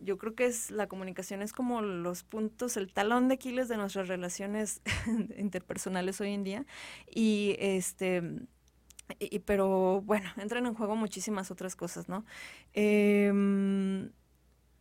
[0.00, 3.76] yo creo que es la comunicación es como los puntos, el talón de Aquiles de
[3.76, 4.80] nuestras relaciones
[5.38, 6.66] interpersonales hoy en día.
[7.08, 8.22] Y este
[9.18, 12.24] y, pero bueno, entran en juego muchísimas otras cosas, ¿no?
[12.72, 14.10] Em,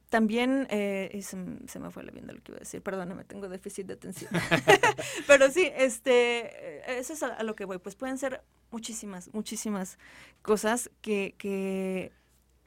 [0.09, 3.87] también, eh, se, me fue la vienda lo que iba a decir, perdóname, tengo déficit
[3.87, 4.31] de atención.
[5.27, 7.77] Pero sí, este, eso es a, lo que voy.
[7.77, 9.99] Pues pueden ser muchísimas, muchísimas
[10.41, 12.11] cosas que, que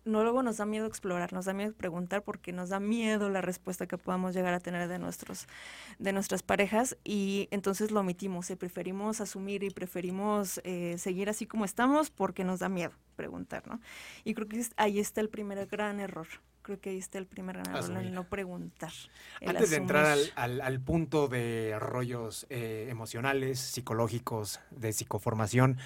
[0.09, 3.41] no luego nos da miedo explorar, nos da miedo preguntar porque nos da miedo la
[3.41, 5.47] respuesta que podamos llegar a tener de nuestros
[5.99, 11.47] de nuestras parejas y entonces lo omitimos y preferimos asumir y preferimos eh, seguir así
[11.47, 13.81] como estamos porque nos da miedo preguntar, ¿no?
[14.25, 16.29] Y creo que ahí está el primer gran error.
[16.63, 18.93] Creo que ahí está el primer gran error, el no preguntar.
[19.45, 25.79] Antes de entrar al, punto de rollos eh, emocionales, psicológicos, de psicoformación,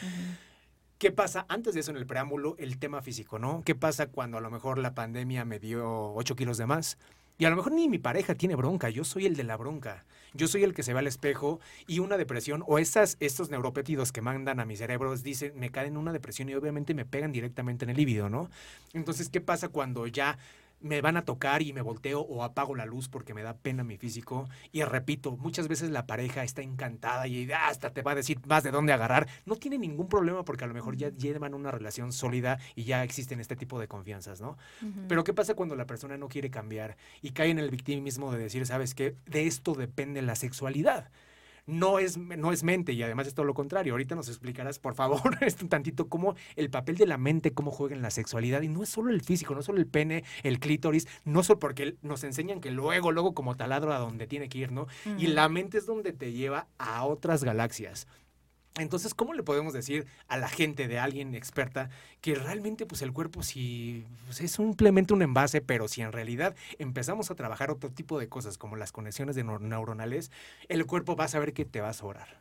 [1.03, 3.65] ¿Qué pasa antes de eso en el preámbulo, el tema físico, ¿no?
[3.65, 6.97] ¿Qué pasa cuando a lo mejor la pandemia me dio 8 kilos de más?
[7.39, 10.05] Y a lo mejor ni mi pareja tiene bronca, yo soy el de la bronca.
[10.33, 14.13] Yo soy el que se ve al espejo y una depresión o esas, estos neuropéptidos
[14.13, 17.33] que mandan a mi cerebro dicen, me caen en una depresión y obviamente me pegan
[17.33, 18.49] directamente en el líbido, ¿no?
[18.93, 20.39] Entonces, ¿qué pasa cuando ya
[20.83, 23.85] me van a tocar y me volteo o apago la luz porque me da pena
[23.85, 24.49] mi físico.
[24.73, 28.63] Y repito, muchas veces la pareja está encantada y hasta te va a decir más
[28.63, 29.29] de dónde agarrar.
[29.47, 33.03] No tiene ningún problema porque a lo mejor ya llevan una relación sólida y ya
[33.05, 34.57] existen este tipo de confianzas, ¿no?
[35.09, 38.39] Pero ¿qué pasa cuando la persona no quiere cambiar y cae en el victimismo de
[38.39, 41.11] decir, sabes qué, de esto depende la sexualidad?
[41.67, 43.93] No es, no es mente y además es todo lo contrario.
[43.93, 45.21] Ahorita nos explicarás, por favor,
[45.63, 48.83] un tantito cómo el papel de la mente, cómo juega en la sexualidad y no
[48.83, 52.25] es solo el físico, no es solo el pene, el clítoris, no solo porque nos
[52.25, 54.87] enseñan que luego, luego como taladro a donde tiene que ir, ¿no?
[55.19, 58.07] Y la mente es donde te lleva a otras galaxias.
[58.79, 61.91] Entonces, ¿cómo le podemos decir a la gente de alguien experta
[62.23, 66.57] que realmente pues el cuerpo sí pues, es simplemente un envase, pero si en realidad
[66.79, 70.31] empezamos a trabajar otro tipo de cosas como las conexiones neuronales,
[70.69, 72.41] el cuerpo va a saber que te va a sobrar?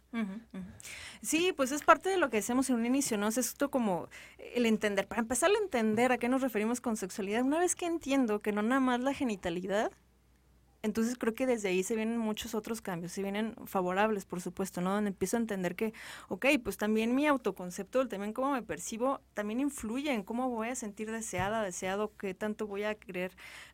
[1.21, 3.27] Sí, pues es parte de lo que decíamos en un inicio, ¿no?
[3.27, 4.07] Es esto como
[4.53, 7.85] el entender, para empezar a entender a qué nos referimos con sexualidad, una vez que
[7.85, 9.91] entiendo que no nada más la genitalidad,
[10.83, 14.81] entonces creo que desde ahí se vienen muchos otros cambios, se vienen favorables, por supuesto,
[14.81, 14.93] ¿no?
[14.93, 15.93] Donde empiezo a entender que,
[16.27, 20.75] ok, pues también mi autoconcepto, también cómo me percibo, también influye en cómo voy a
[20.75, 23.31] sentir deseada, deseado, qué tanto voy a querer,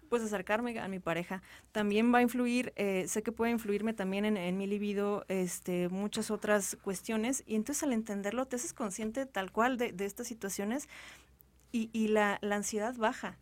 [0.09, 1.41] pues acercarme a mi pareja.
[1.71, 6.31] También va a influir, eh, sé que puede influirme también en, mi libido, este, muchas
[6.31, 10.87] otras cuestiones, y entonces al entenderlo te haces consciente tal cual de, de estas situaciones
[11.77, 13.37] y, y la, la, ansiedad baja.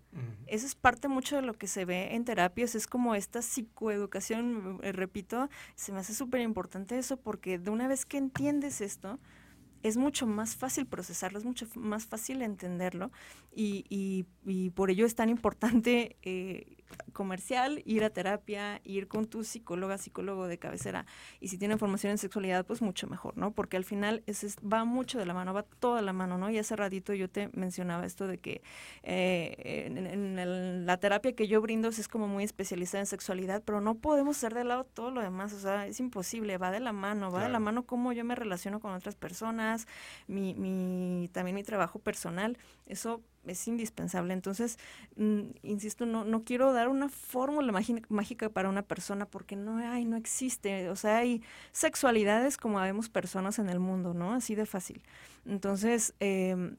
[0.47, 4.79] Eso es parte mucho de lo que se ve en terapias, es como esta psicoeducación,
[4.83, 9.19] eh, repito, se me hace súper importante eso porque de una vez que entiendes esto,
[9.83, 13.11] es mucho más fácil procesarlo, es mucho más fácil entenderlo
[13.53, 16.74] y, y, y por ello es tan importante eh,
[17.13, 21.05] comercial, ir a terapia, ir con tu psicóloga, psicólogo de cabecera.
[21.39, 23.51] Y si tienen formación en sexualidad, pues mucho mejor, ¿no?
[23.51, 26.49] Porque al final es, va mucho de la mano, va toda la mano, ¿no?
[26.49, 28.61] Y hace ratito yo te mencionaba esto de que
[29.03, 33.95] eh, en, la terapia que yo brindo es como muy especializada en sexualidad, pero no
[33.95, 37.31] podemos hacer de lado todo lo demás, o sea, es imposible, va de la mano,
[37.31, 39.87] va de la mano cómo yo me relaciono con otras personas,
[40.27, 44.33] mi, mi, también mi trabajo personal, eso es indispensable.
[44.33, 44.77] Entonces,
[45.15, 47.73] mm, insisto, no, no quiero dar una fórmula
[48.09, 50.89] mágica para una persona porque no hay, no existe.
[50.89, 54.33] O sea, hay sexualidades como habemos personas en el mundo, ¿no?
[54.33, 55.03] Así de fácil.
[55.45, 56.77] Entonces, em,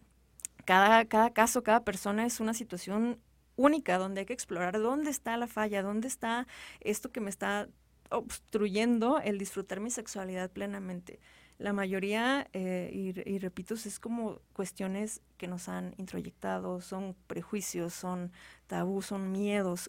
[0.65, 3.19] cada, cada caso, cada persona es una situación
[3.57, 6.47] única donde hay que explorar dónde está la falla, dónde está
[6.81, 7.69] esto que me está
[8.11, 11.19] obstruyendo el disfrutar mi sexualidad plenamente
[11.59, 18.31] la mayoría, eh, y, repito, es como cuestiones que nos han introyectado, son prejuicios, son
[18.67, 19.89] tabús, son miedos.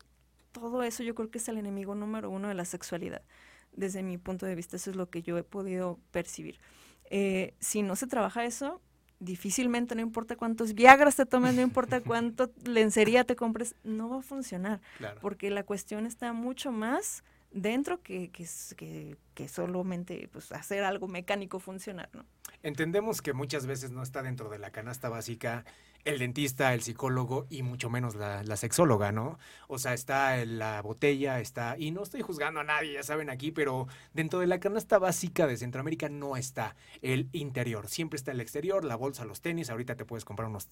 [0.53, 3.21] Todo eso yo creo que es el enemigo número uno de la sexualidad.
[3.73, 6.59] Desde mi punto de vista, eso es lo que yo he podido percibir.
[7.09, 8.81] Eh, si no se trabaja eso,
[9.19, 14.19] difícilmente, no importa cuántos Viagras te tomes, no importa cuánto lencería te compres, no va
[14.19, 14.79] a funcionar.
[15.19, 21.59] Porque la cuestión está mucho más dentro que, que, que, solamente pues, hacer algo mecánico
[21.59, 22.25] funcionar, ¿no?
[22.63, 25.63] Entendemos que muchas veces no está dentro de la canasta básica
[26.07, 29.37] el dentista, el psicólogo y mucho menos la, sexóloga, ¿no?
[29.67, 33.51] O sea, está la botella, está, y no estoy juzgando a nadie, ya saben aquí,
[33.51, 38.39] pero dentro de la canasta básica de Centroamérica no está el interior, siempre está el
[38.39, 40.69] exterior, la bolsa, los tenis, ahorita te puedes comprar unos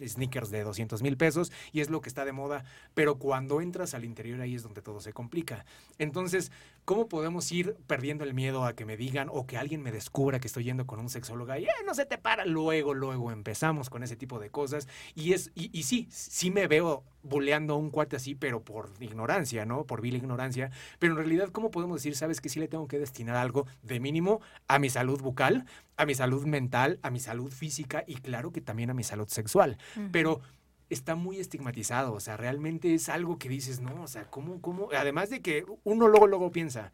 [0.00, 3.92] sneakers de 200 mil pesos y es lo que está de moda, pero cuando entras
[3.92, 5.66] al interior ahí es donde todo se complica.
[5.98, 6.52] Entonces,
[6.84, 10.38] ¿cómo podemos ir perdiendo el miedo a que me digan o que alguien me descubra
[10.38, 11.25] que estoy yendo con un sexólogo
[11.58, 12.44] y eh, no se te para?
[12.44, 17.04] Luego, luego empezamos con ese tipo de cosas y, es, y, sí, sí me veo
[17.22, 19.84] boleando a un cuate así, pero por ignorancia, ¿no?
[19.84, 20.70] Por vil ignorancia.
[20.98, 24.00] Pero en realidad, ¿cómo podemos decir, sabes que sí le tengo que destinar algo de
[24.00, 28.52] mínimo a mi salud bucal, a mi salud mental, a mi salud física y claro
[28.52, 29.78] que también a mi salud sexual?
[30.12, 30.40] Pero
[30.88, 34.88] está muy estigmatizado, o sea, realmente es algo que dices, no, o sea, ¿cómo, cómo?
[34.96, 36.92] Además de que uno luego, luego piensa,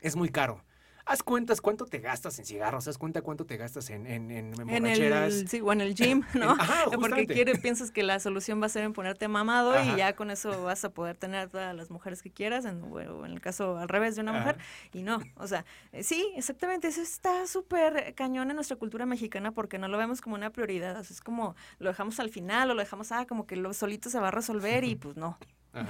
[0.00, 0.64] es muy caro
[1.06, 4.68] haz cuentas cuánto te gastas en cigarros, haz cuenta cuánto te gastas en, en, en,
[4.68, 6.56] en el, sí, o en el gym, ¿no?
[7.00, 10.30] Porque quieres, piensas que la solución va a ser en ponerte mamado y ya con
[10.30, 13.78] eso vas a poder tener todas las mujeres que quieras, en, o en el caso
[13.78, 14.56] al revés de una mujer,
[14.92, 19.52] y no, o sea, eh, sí, exactamente, eso está súper cañón en nuestra cultura mexicana
[19.52, 22.80] porque no lo vemos como una prioridad, es como lo dejamos al final o lo
[22.80, 25.38] dejamos, ah, como que lo solito se va a resolver y pues no,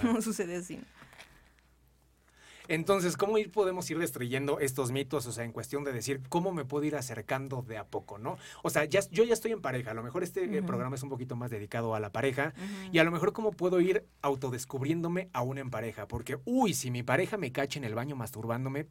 [0.03, 0.81] no sucede así.
[2.69, 5.27] Entonces, ¿cómo ir, podemos ir destruyendo estos mitos?
[5.27, 8.39] O sea, en cuestión de decir, ¿cómo me puedo ir acercando de a poco, no?
[8.63, 11.03] O sea, ya, yo ya estoy en pareja, a lo mejor este eh, programa es
[11.03, 12.55] un poquito más dedicado a la pareja,
[12.91, 17.03] y a lo mejor cómo puedo ir autodescubriéndome aún en pareja, porque, uy, si mi
[17.03, 18.87] pareja me cacha en el baño masturbándome,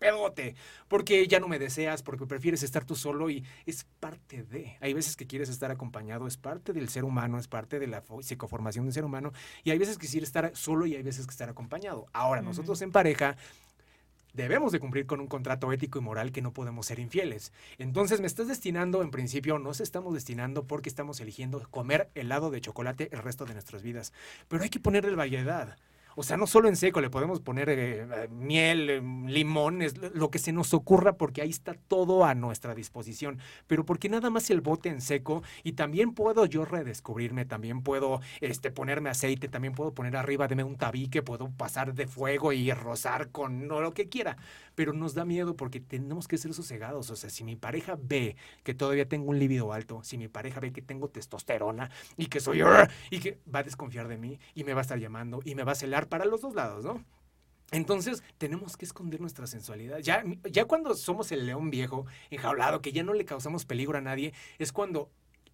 [0.00, 0.56] pedote,
[0.88, 4.76] porque ya no me deseas, porque prefieres estar tú solo y es parte de.
[4.80, 8.02] Hay veces que quieres estar acompañado, es parte del ser humano, es parte de la
[8.22, 9.32] psicoformación del ser humano
[9.62, 12.06] y hay veces que quieres estar solo y hay veces que estar acompañado.
[12.12, 13.36] Ahora, nosotros en pareja
[14.32, 17.52] debemos de cumplir con un contrato ético y moral que no podemos ser infieles.
[17.78, 22.60] Entonces me estás destinando, en principio, nos estamos destinando porque estamos eligiendo comer helado de
[22.60, 24.12] chocolate el resto de nuestras vidas.
[24.48, 25.76] Pero hay que ponerle variedad.
[26.20, 29.78] O sea, no solo en seco, le podemos poner eh, eh, miel, em, limón,
[30.12, 33.38] lo que se nos ocurra porque ahí está todo a nuestra disposición.
[33.66, 38.20] Pero porque nada más el bote en seco y también puedo yo redescubrirme, también puedo
[38.42, 42.70] este, ponerme aceite, también puedo poner arriba de un tabique, puedo pasar de fuego y
[42.70, 44.36] rozar con no, lo que quiera.
[44.74, 47.08] Pero nos da miedo porque tenemos que ser sosegados.
[47.08, 50.60] O sea, si mi pareja ve que todavía tengo un líbido alto, si mi pareja
[50.60, 52.60] ve que tengo testosterona y que soy
[53.08, 55.64] y que va a desconfiar de mí y me va a estar llamando y me
[55.64, 57.02] va a celar para los dos lados, ¿no?
[57.72, 60.00] Entonces tenemos que esconder nuestra sensualidad.
[60.00, 64.00] Ya, ya cuando somos el león viejo, enjaulado, que ya no le causamos peligro a
[64.00, 65.08] nadie, es cuando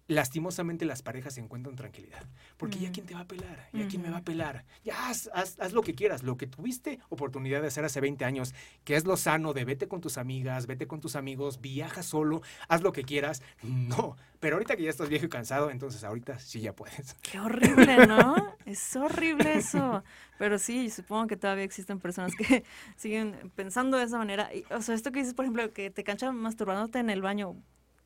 [0.07, 2.23] lastimosamente las parejas encuentran tranquilidad.
[2.57, 4.65] Porque ya quién te va a pelar, ya quién me va a pelar.
[4.83, 8.53] Ya haz, haz, lo que quieras, lo que tuviste oportunidad de hacer hace 20 años,
[8.83, 12.41] que es lo sano de vete con tus amigas, vete con tus amigos, viaja solo,
[12.67, 13.41] haz lo que quieras.
[13.87, 17.15] No, pero ahorita que ya estás viejo y cansado, entonces ahorita sí ya puedes.
[17.21, 18.35] Qué horrible, ¿no?
[18.65, 20.03] es horrible eso.
[20.37, 22.63] Pero sí, supongo que todavía existen personas que
[22.95, 24.49] siguen pensando de esa manera.
[24.71, 27.55] o sea, esto que dices, por ejemplo, que te canchan masturbándote en el baño,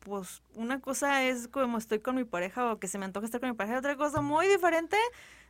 [0.04, 3.40] pues una cosa es como estoy con mi pareja o que se me antoja estar
[3.40, 4.96] con mi pareja, otra cosa muy diferente,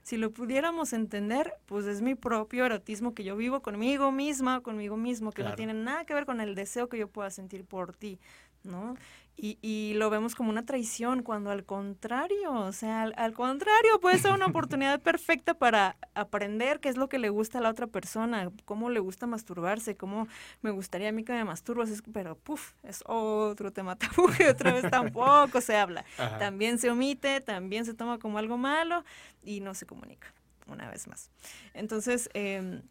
[0.02, 4.96] si lo pudiéramos entender, pues es mi propio erotismo que yo vivo conmigo misma, conmigo
[4.96, 7.94] mismo, que no tiene nada que ver con el deseo que yo pueda sentir por
[7.94, 8.18] ti,
[8.64, 8.96] ¿no?
[9.34, 14.18] Y, y, lo vemos como una traición, cuando al contrario, o sea, al, contrario, puede
[14.18, 17.86] ser una oportunidad perfecta para aprender qué es lo que le gusta a la otra
[17.86, 20.28] persona, cómo le gusta masturbarse, cómo
[20.60, 24.74] me gustaría a mí que me masturbas, pero puf, es otro tema tabú que otra
[24.74, 26.04] vez tampoco se habla.
[26.38, 29.02] También se omite, también se toma como algo malo
[29.42, 30.32] y no se comunica,
[30.66, 31.30] una vez más.
[31.74, 32.82] Entonces, eh,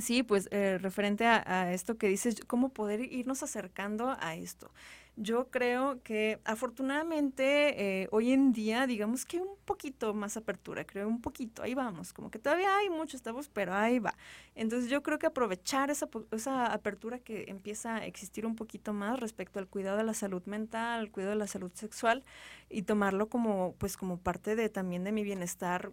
[0.00, 4.70] Sí, pues eh, referente a, esto que dices, cómo poder irnos acercando a esto.
[5.18, 11.08] Yo creo que afortunadamente eh, hoy en día, digamos que un poquito más apertura, creo
[11.08, 14.14] un poquito, ahí vamos, como que todavía hay muchos tabús, pero ahí va.
[14.54, 19.18] Entonces yo creo que aprovechar esa, esa apertura que empieza a existir un poquito más
[19.18, 22.22] respecto al cuidado de la salud mental, al cuidado de la salud sexual
[22.68, 25.92] y tomarlo como, pues como parte de también de mi bienestar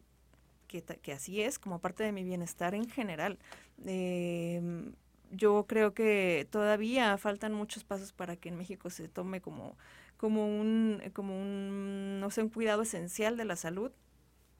[0.68, 3.38] que, que, así es, como parte de mi bienestar en general.
[3.86, 4.92] Eh,
[5.32, 9.78] yo creo que todavía faltan muchos pasos para que en México se tome como,
[10.18, 13.92] como un, como un, no sé, un cuidado esencial de la salud,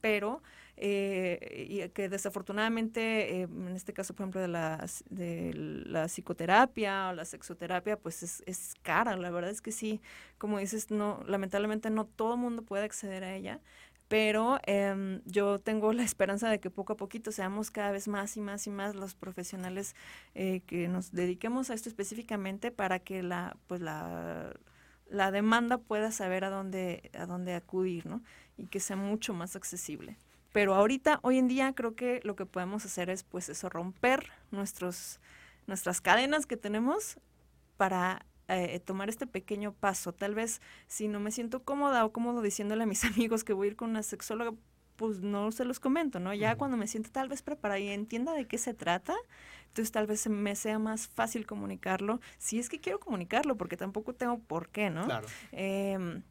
[0.02, 0.42] pero
[0.76, 7.10] eh, y que desafortunadamente, eh, en este caso, por ejemplo, de la, de la psicoterapia
[7.10, 10.02] o la sexoterapia, pues es, es cara, la verdad es que sí,
[10.38, 13.62] como dices, no, lamentablemente no todo el mundo puede acceder a ella,
[14.08, 18.38] pero em, yo tengo la esperanza de que poco a poquito seamos cada vez más
[18.38, 19.96] y más y más los profesionales
[20.36, 24.54] eh, que nos dediquemos a esto específicamente para que la, pues la,
[25.10, 28.22] la demanda pueda saber a dónde, a dónde acudir, ¿no?
[28.58, 30.18] Y que sea mucho más accesible.
[30.52, 34.32] Pero ahorita, hoy en día, creo que lo que podemos hacer es, pues eso, romper
[34.52, 35.20] nuestros,
[35.66, 37.18] nuestras cadenas que tenemos
[37.78, 40.14] para eh, tomar este pequeño paso.
[40.14, 43.68] Tal vez si no me siento cómoda o cómodo diciéndole a mis amigos que voy
[43.68, 44.54] a ir con una sexóloga,
[44.96, 46.34] pues no se los comento, ¿no?
[46.34, 49.16] Ya cuando me siento tal vez preparada y entienda de qué se trata,
[49.68, 54.14] entonces tal vez me sea más fácil comunicarlo, si es que quiero comunicarlo, porque tampoco
[54.14, 55.06] tengo por qué, ¿no?
[55.06, 55.28] Claro.
[55.52, 56.22] Em,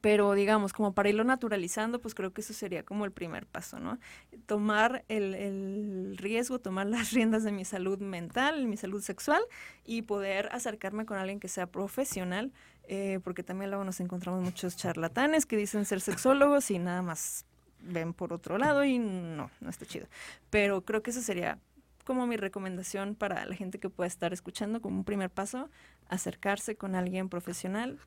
[0.00, 3.80] pero digamos, como para irlo naturalizando, pues creo que eso sería como el primer paso,
[3.80, 3.98] ¿no?
[4.46, 9.42] Tomar el, el, riesgo, tomar las riendas de mi salud mental, mi salud sexual
[9.84, 12.52] y poder acercarme con alguien que sea profesional,
[12.84, 17.44] eh, porque también luego nos encontramos muchos charlatanes que dicen ser sexólogos y nada más
[17.82, 20.06] ven por otro lado y no, no está chido.
[20.50, 21.58] Pero creo que eso sería
[22.04, 25.68] como mi recomendación para la gente que pueda estar escuchando como un primer paso,
[26.08, 27.98] acercarse con alguien profesional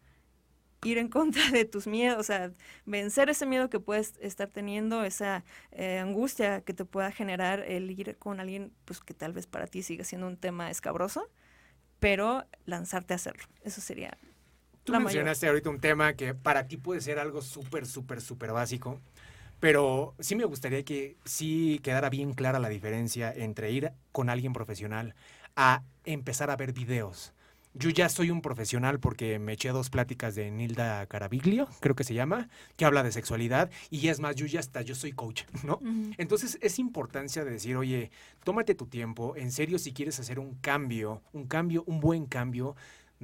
[0.84, 2.52] ir en contra de tus miedos, o sea,
[2.86, 7.92] vencer ese miedo que puedes estar teniendo, esa eh, angustia que te pueda generar el
[7.92, 11.30] ir con alguien pues que tal vez para ti siga siendo un tema escabroso,
[12.00, 13.44] pero lanzarte a hacerlo.
[13.64, 14.18] Eso sería
[14.84, 19.00] Tú mencionaste ahorita un tema que para ti puede ser algo súper, súper, súper básico,
[19.62, 24.52] pero sí me gustaría que sí quedara bien clara la diferencia entre ir con alguien
[24.52, 25.16] profesional
[25.56, 27.34] a empezar a ver videos
[27.74, 32.04] yo ya soy un profesional porque me eché dos pláticas de Nilda Caraviglio, creo que
[32.04, 35.44] se llama, que habla de sexualidad y es más, yo ya está, yo soy coach,
[35.64, 35.80] ¿no?
[36.18, 38.12] Entonces es importancia de decir, oye,
[38.44, 42.76] tómate tu tiempo, en serio si quieres hacer un cambio, un cambio, un buen cambio,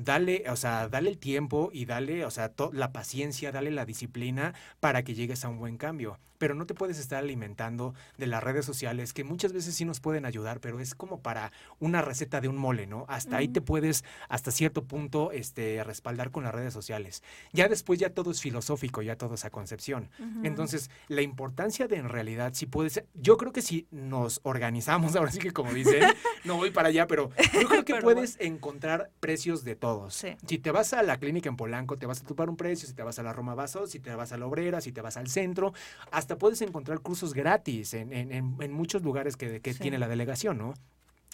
[0.03, 4.53] dale, o sea, dale el tiempo y dale, o sea, la paciencia, dale la disciplina
[4.79, 6.19] para que llegues a un buen cambio.
[6.37, 9.99] Pero no te puedes estar alimentando de las redes sociales, que muchas veces sí nos
[9.99, 13.05] pueden ayudar, pero es como para una receta de un mole, ¿no?
[13.09, 17.23] Hasta ahí te puedes, hasta cierto punto, este, respaldar con las redes sociales.
[17.51, 20.09] Ya después ya todo es filosófico, ya todo es a concepción.
[20.43, 25.31] Entonces, la importancia de en realidad, si puedes, yo creo que si nos organizamos, ahora
[25.31, 26.03] sí que como dicen,
[26.45, 30.25] no voy para allá, pero yo creo que puedes encontrar precios de todos.
[30.45, 32.93] Si te vas a la clínica en Polanco, te vas a topar un precio, si
[32.93, 35.17] te vas a la Roma Vaso, si te vas a la Obrera, si te vas
[35.17, 35.73] al centro,
[36.11, 40.57] hasta puedes encontrar cursos gratis en, en, en muchos lugares que, que tiene la delegación,
[40.57, 40.73] ¿no?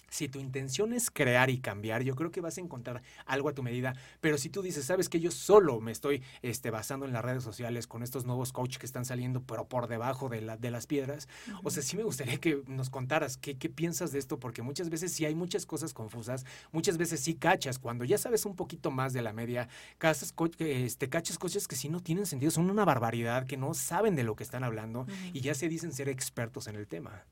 [0.08, 3.54] Si tu intención es crear y cambiar, yo creo que vas a encontrar algo a
[3.54, 3.94] tu medida.
[4.20, 7.42] Pero si tú dices, sabes que yo solo me estoy este, basando en las redes
[7.42, 10.86] sociales con estos nuevos coaches que están saliendo, pero por debajo de, la, de las
[10.86, 11.28] piedras,
[11.62, 14.90] o sea, sí me gustaría que nos contaras qué, qué piensas de esto, porque muchas
[14.90, 17.78] veces sí hay muchas cosas confusas, muchas veces sí cachas.
[17.78, 21.88] Cuando ya sabes un poquito más de la media, cachas, este, cachas coches que sí
[21.88, 25.40] no tienen sentido, son una barbaridad, que no saben de lo que están hablando y
[25.40, 27.24] ya se dicen ser expertos en el tema.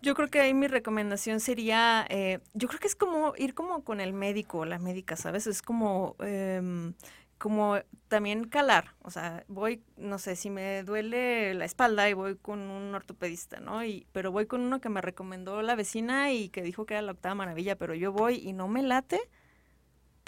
[0.00, 3.82] Yo creo que ahí mi recomendación sería, eh, yo creo que es como ir como
[3.82, 5.48] con el médico o la médica, ¿sabes?
[5.48, 6.94] Es como, em,
[7.36, 7.76] como
[8.08, 12.60] también calar, o sea, voy, no sé, si me duele la espalda y voy con
[12.60, 13.84] un ortopedista, ¿no?
[13.84, 17.02] Y, pero voy con uno que me recomendó la vecina y que dijo que era
[17.02, 19.20] la octava maravilla, pero yo voy y no me late,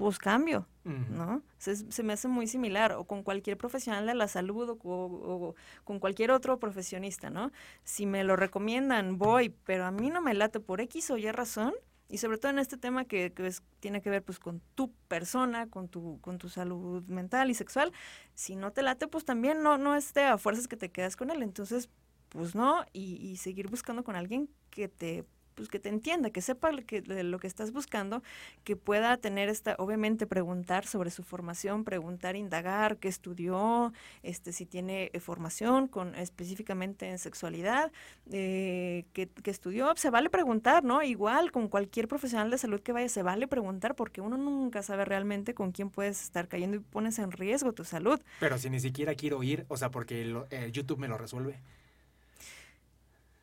[0.00, 1.42] pues cambio, ¿no?
[1.58, 5.98] Se, se, me hace muy similar, o con cualquier profesional de la salud o, con
[5.98, 7.52] cualquier otro profesionista, ¿no?
[7.84, 11.30] Si me lo recomiendan, voy, pero a mí no me late por X o Y
[11.30, 11.74] razón,
[12.08, 15.68] y sobre todo en este tema que, que tiene que ver pues con tu persona,
[15.68, 17.92] con tu, con tu salud mental y sexual,
[18.32, 21.30] si no te late, pues también no, no esté a fuerzas que te quedas con
[21.30, 21.90] él, entonces,
[22.30, 25.26] pues no, y, y seguir buscando con alguien que te
[25.60, 28.22] pues que te entienda, que sepa lo que, lo que estás buscando,
[28.64, 33.92] que pueda tener esta, obviamente preguntar sobre su formación, preguntar, indagar, qué estudió,
[34.22, 37.92] este, si tiene eh, formación con específicamente en sexualidad,
[38.32, 41.02] eh, que, estudió, se vale preguntar, ¿no?
[41.02, 45.04] Igual con cualquier profesional de salud que vaya, se vale preguntar porque uno nunca sabe
[45.04, 48.18] realmente con quién puedes estar cayendo y pones en riesgo tu salud.
[48.38, 51.60] Pero si ni siquiera quiero ir, o sea, porque el YouTube me lo resuelve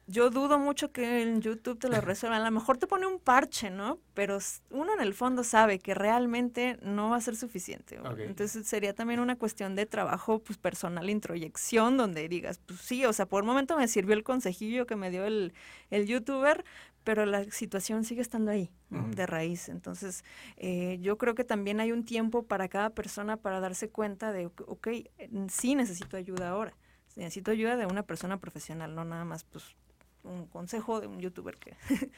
[0.08, 2.42] yo dudo mucho que en YouTube te lo resuelvan.
[2.42, 4.00] A lo mejor te pone un parche, ¿no?
[4.14, 4.40] Pero
[4.72, 8.00] uno en el fondo sabe que realmente no va a ser suficiente.
[8.20, 13.12] Entonces sería también una cuestión de trabajo pues, personal, introyección, donde digas, pues sí, o
[13.12, 15.54] sea, por un momento me sirvió el consejillo que me dio el,
[15.90, 16.64] el youtuber,
[17.04, 19.68] pero la situación sigue estando ahí, de raíz.
[19.68, 20.24] Entonces,
[20.56, 24.46] eh, yo creo que también hay un tiempo para cada persona para darse cuenta de,
[24.46, 24.88] ok,
[25.50, 26.78] sí necesito ayuda ahora.
[27.18, 29.76] Necesito ayuda de una persona profesional, no nada más pues
[30.28, 31.76] un consejo de un youtuber que,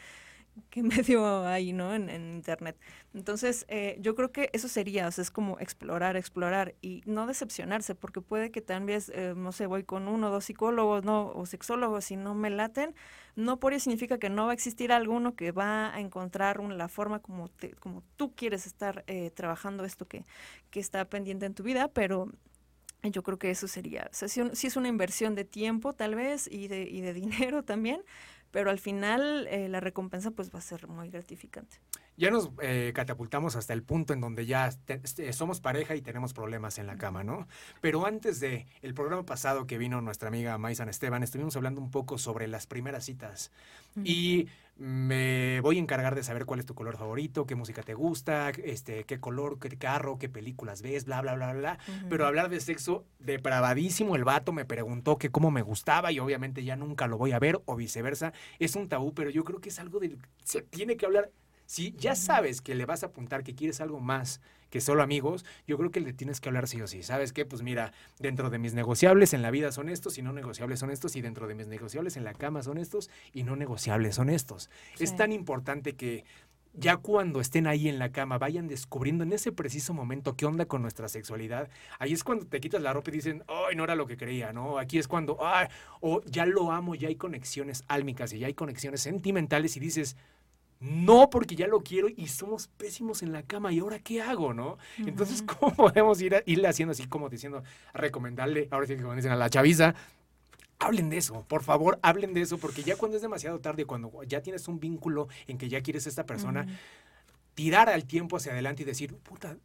[0.69, 1.93] que me dio ahí, ¿no?
[1.93, 2.77] En, internet.
[3.13, 7.27] Entonces, eh, yo creo que eso sería, o sea, es como explorar, explorar y no
[7.27, 11.31] decepcionarse, porque puede que también, eh, no sé, voy con uno o dos psicólogos, ¿no?
[11.31, 12.95] O sexólogos y no me laten,
[13.35, 16.87] no por ello significa que no va a existir alguno que va a encontrar la
[16.87, 17.49] forma como,
[17.79, 20.25] como tú quieres estar eh, trabajando esto que,
[20.71, 22.31] que está pendiente en tu vida, pero
[23.03, 26.47] yo creo que eso sería, o sea, sí, es una inversión de tiempo tal vez
[26.51, 28.01] y de, y de dinero también,
[28.51, 31.77] pero al final eh, la recompensa pues va a ser muy gratificante
[32.19, 36.33] ya nos eh, catapultamos hasta el punto en donde ya este, somos pareja y tenemos
[36.33, 37.47] problemas en la cama, ¿no?
[37.79, 41.91] Pero antes de el programa pasado que vino nuestra amiga Maisan Esteban, estuvimos hablando un
[41.91, 43.51] poco sobre las primeras citas.
[44.03, 47.93] Y me voy a encargar de saber cuál es tu color favorito, qué música te
[47.93, 51.79] gusta, este, qué color, qué carro, qué películas ves, bla, bla, bla, bla.
[52.09, 56.65] Pero hablar de sexo, depravadísimo, el vato me preguntó que cómo me gustaba y obviamente
[56.65, 58.33] ya nunca lo voy a ver o viceversa.
[58.59, 60.17] Es un tabú, pero yo creo que es algo del...
[60.43, 61.31] Se tiene que hablar
[61.69, 64.41] si ya sabes que le vas a apuntar que quieres algo más
[64.71, 67.03] que solo amigos, yo creo que le tienes que hablar sí o sí.
[67.03, 67.45] ¿Sabes qué?
[67.45, 70.89] Pues mira, dentro de mis negociables en la vida son estos y no negociables son
[70.89, 74.31] estos, y dentro de mis negociables en la cama son estos y no negociables son
[74.31, 74.71] estos.
[74.97, 76.25] Es tan importante que
[76.73, 80.65] ya cuando estén ahí en la cama vayan descubriendo en ese preciso momento qué onda
[80.65, 81.69] con nuestra sexualidad.
[81.99, 84.53] Ahí es cuando te quitas la ropa y dicen, ay, no era lo que creía,
[84.53, 84.79] ¿no?
[84.79, 85.67] Aquí es cuando, ay,
[86.01, 90.17] o ya lo amo, ya hay conexiones álmicas y ya hay conexiones sentimentales y dices,
[90.79, 93.71] no, porque ya lo quiero y somos pésimos en la cama.
[93.73, 94.77] ¿Y ahora qué hago, no?
[94.97, 97.63] Entonces, ¿cómo podemos ir irle haciendo así como diciendo,
[97.93, 99.93] recomendarle, ahora sí que como dicen a la chaviza,
[100.79, 104.23] hablen de eso, por favor, hablen de eso, porque ya cuando es demasiado tarde, cuando
[104.23, 106.65] ya tienes un vínculo en que ya quieres a esta persona,
[107.53, 109.57] tirar al tiempo hacia adelante y decir, puta,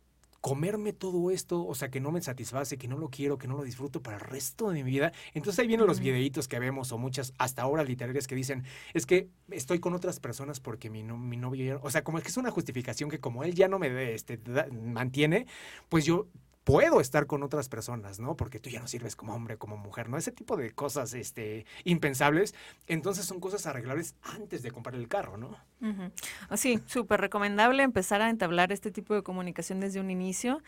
[0.45, 3.57] comerme todo esto, o sea, que no me satisface, que no lo quiero, que no
[3.57, 5.11] lo disfruto para el resto de mi vida.
[5.32, 9.07] Entonces ahí vienen los videitos que vemos o muchas hasta ahora literarias que dicen, es
[9.07, 12.28] que estoy con otras personas porque mi, no, mi novio, o sea, como es que
[12.28, 14.38] es una justificación que como él ya no me este,
[14.70, 15.47] mantiene,
[15.88, 16.26] pues yo
[16.64, 18.36] puedo estar con otras personas, ¿no?
[18.36, 20.16] Porque tú ya no sirves como hombre, como mujer, ¿no?
[20.16, 22.54] Ese tipo de cosas este, impensables.
[22.86, 25.56] Entonces son cosas arreglables antes de comprar el carro, ¿no?
[26.48, 30.62] Ah, sí, súper recomendable empezar a entablar este tipo de comunicación desde un inicio.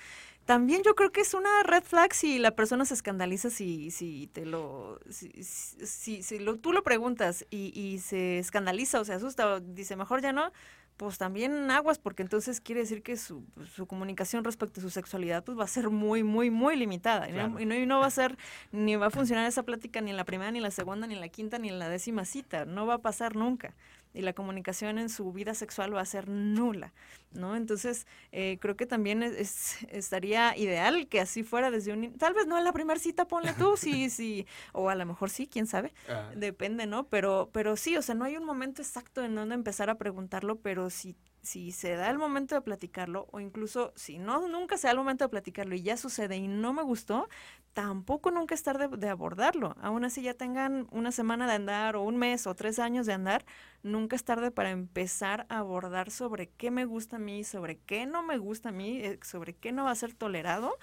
[0.44, 4.28] También yo creo que es una red flag si la persona se escandaliza si, si
[4.28, 9.54] te lo, si, si, lo, tú lo preguntas y, y se escandaliza o se asusta
[9.54, 10.52] o dice mejor ya no,
[10.96, 13.44] pues también aguas, porque entonces quiere decir que su,
[13.74, 17.28] su, comunicación respecto a su sexualidad pues va a ser muy, muy, muy limitada.
[17.28, 18.36] Y, no, y, no, va a ser,
[18.72, 21.14] ni va a funcionar esa plática ni en la primera, ni en la segunda, ni
[21.14, 22.64] en la quinta, ni en la décima cita.
[22.64, 23.74] No va a pasar nunca
[24.16, 26.94] y la comunicación en su vida sexual va a ser nula,
[27.32, 27.54] ¿no?
[27.54, 32.14] Entonces, eh, creo que también es, estaría ideal que así fuera desde un...
[32.14, 35.28] Tal vez no en la primera cita, ponle tú, sí, sí, o a lo mejor
[35.28, 36.30] sí, quién sabe, ah.
[36.34, 37.06] depende, ¿no?
[37.08, 40.56] Pero, pero sí, o sea, no hay un momento exacto en donde empezar a preguntarlo,
[40.60, 41.14] pero si
[41.46, 44.98] si se da el momento de platicarlo o incluso si no nunca se da el
[44.98, 47.28] momento de platicarlo y ya sucede y no me gustó,
[47.72, 49.76] tampoco nunca es tarde de abordarlo.
[49.80, 53.12] Aún así ya tengan una semana de andar o un mes o tres años de
[53.12, 53.44] andar,
[53.82, 58.06] nunca es tarde para empezar a abordar sobre qué me gusta a mí, sobre qué
[58.06, 60.76] no me gusta a mí, eh, sobre qué no va a ser tolerado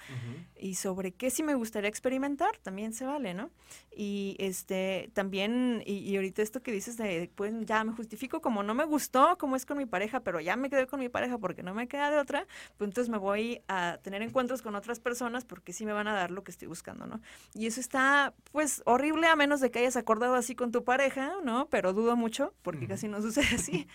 [0.56, 3.50] y sobre qué sí me gustaría experimentar, también se vale, ¿no?
[3.94, 8.72] Y este también, y, ahorita esto que dices de, pues ya me justifico como no
[8.74, 11.62] me gustó, como es con mi pareja, pero ya me quedé con mi pareja porque
[11.62, 12.46] no me queda de otra,
[12.76, 16.14] pues entonces me voy a tener encuentros con otras personas porque sí me van a
[16.14, 17.20] dar lo que estoy buscando, ¿no?
[17.54, 21.32] Y eso está, pues, horrible a menos de que hayas acordado así con tu pareja,
[21.44, 21.68] ¿no?
[21.68, 23.86] Pero dudo mucho porque casi no sucede así.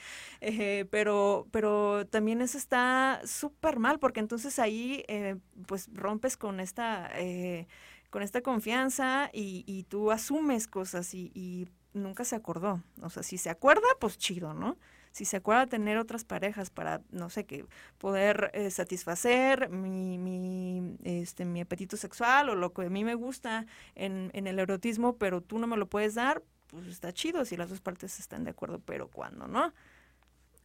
[0.41, 5.38] Eh, pero, pero también eso está súper mal porque entonces ahí, eh,
[5.68, 7.10] pues, rompes con esta...
[7.16, 7.68] Eh,
[8.10, 12.82] con esta confianza y, y tú asumes cosas y, y, nunca se acordó.
[13.01, 14.78] O sea, si se acuerda, pues chido, ¿no?
[15.20, 17.65] Si se acuerda tener otras parejas para, no sé, que
[17.97, 23.15] poder eh, satisfacer mi, mi, este, mi apetito sexual o lo que a mí me
[23.15, 23.65] gusta
[23.95, 27.57] en, en el erotismo, pero tú no me lo puedes dar, pues está chido si
[27.57, 29.74] las dos partes están de acuerdo, pero cuando no,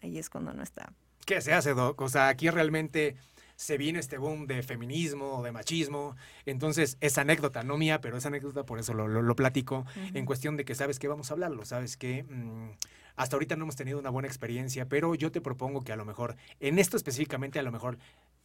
[0.00, 0.92] ahí es cuando no está.
[1.26, 2.00] ¿Qué se hace, Doc?
[2.00, 3.16] O sea, aquí realmente
[3.64, 6.16] se vino este boom de feminismo, de machismo.
[6.44, 10.58] Entonces, es anécdota, no mía, pero es anécdota, por eso lo, lo, platico, en cuestión
[10.58, 12.72] de que sabes que vamos a hablarlo, sabes que mm,
[13.16, 16.04] hasta ahorita no hemos tenido una buena experiencia, pero yo te propongo que a lo
[16.04, 17.96] mejor, en esto específicamente, a lo mejor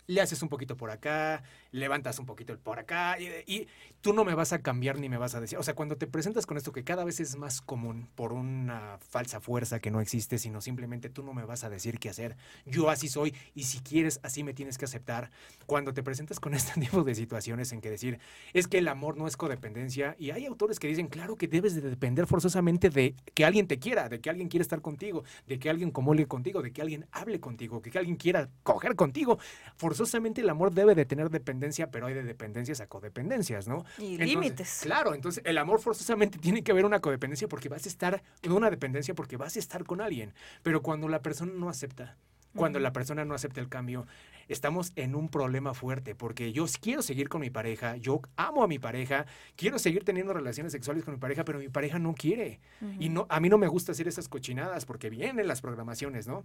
[0.10, 3.68] le haces un poquito por acá, levantas un poquito por acá, y,
[4.02, 5.60] tú no me vas a cambiar ni me vas a decir.
[5.60, 8.98] O sea, cuando te presentas con esto que cada vez es más común por una
[9.10, 12.38] falsa fuerza que no existe, sino simplemente tú no me vas a decir qué hacer,
[12.66, 15.30] yo así soy, y si quieres, así me tienes que aceptar.
[15.68, 18.20] Cuando te presentas con este tipo de situaciones en que decir,
[18.54, 21.76] es que el amor no es codependencia, y hay autores que dicen, claro que debes
[21.76, 25.60] de depender forzosamente de que alguien te quiera, de que alguien quiera estar contigo, de
[25.60, 29.38] que alguien comulgue contigo, de que alguien hable contigo, que alguien quiera coger contigo
[29.76, 29.99] forzosamente
[30.42, 33.86] el amor debe de tener dependencia, pero hay de dependencias a codependencias, ¿no?
[33.98, 34.80] Y límites.
[34.84, 38.70] Claro, entonces el amor forzosamente tiene que haber una codependencia porque vas a estar, una
[38.70, 40.34] dependencia porque vas a estar con alguien,
[40.64, 42.18] pero cuando la persona no acepta,
[42.56, 44.06] cuando la persona no acepta el cambio,
[44.48, 48.68] estamos en un problema fuerte porque yo quiero seguir con mi pareja, yo amo a
[48.68, 49.26] mi pareja,
[49.56, 52.60] quiero seguir teniendo relaciones sexuales con mi pareja, pero mi pareja no quiere.
[53.00, 56.44] Y no a mí no me gusta hacer esas cochinadas porque vienen las programaciones, ¿no?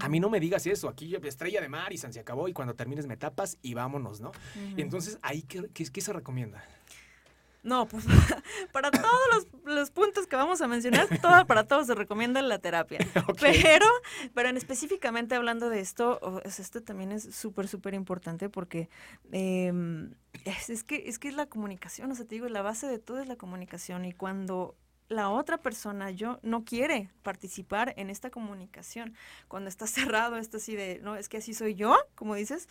[0.00, 2.74] A mí no me digas eso, aquí estrella de mar y se acabó y cuando
[2.74, 4.32] termines me tapas y vámonos, ¿no?
[4.76, 6.64] Entonces, ahí, ¿qué, qué, se recomienda?
[7.64, 8.04] No, pues
[8.72, 12.98] para todos los, puntos que vamos a mencionar, todo, para todos se recomienda la terapia.
[13.40, 13.86] Pero,
[14.34, 18.88] pero en específicamente hablando de esto, esto también es súper, súper importante porque
[19.32, 20.12] em,
[20.44, 22.98] es, es, que, es que es la comunicación, o sea, te digo, la base de
[22.98, 24.76] todo es la comunicación y cuando
[25.08, 29.14] la otra persona yo no quiere participar en esta comunicación.
[29.48, 32.68] Cuando está cerrado, esto así de, no, es que así soy yo, como dices,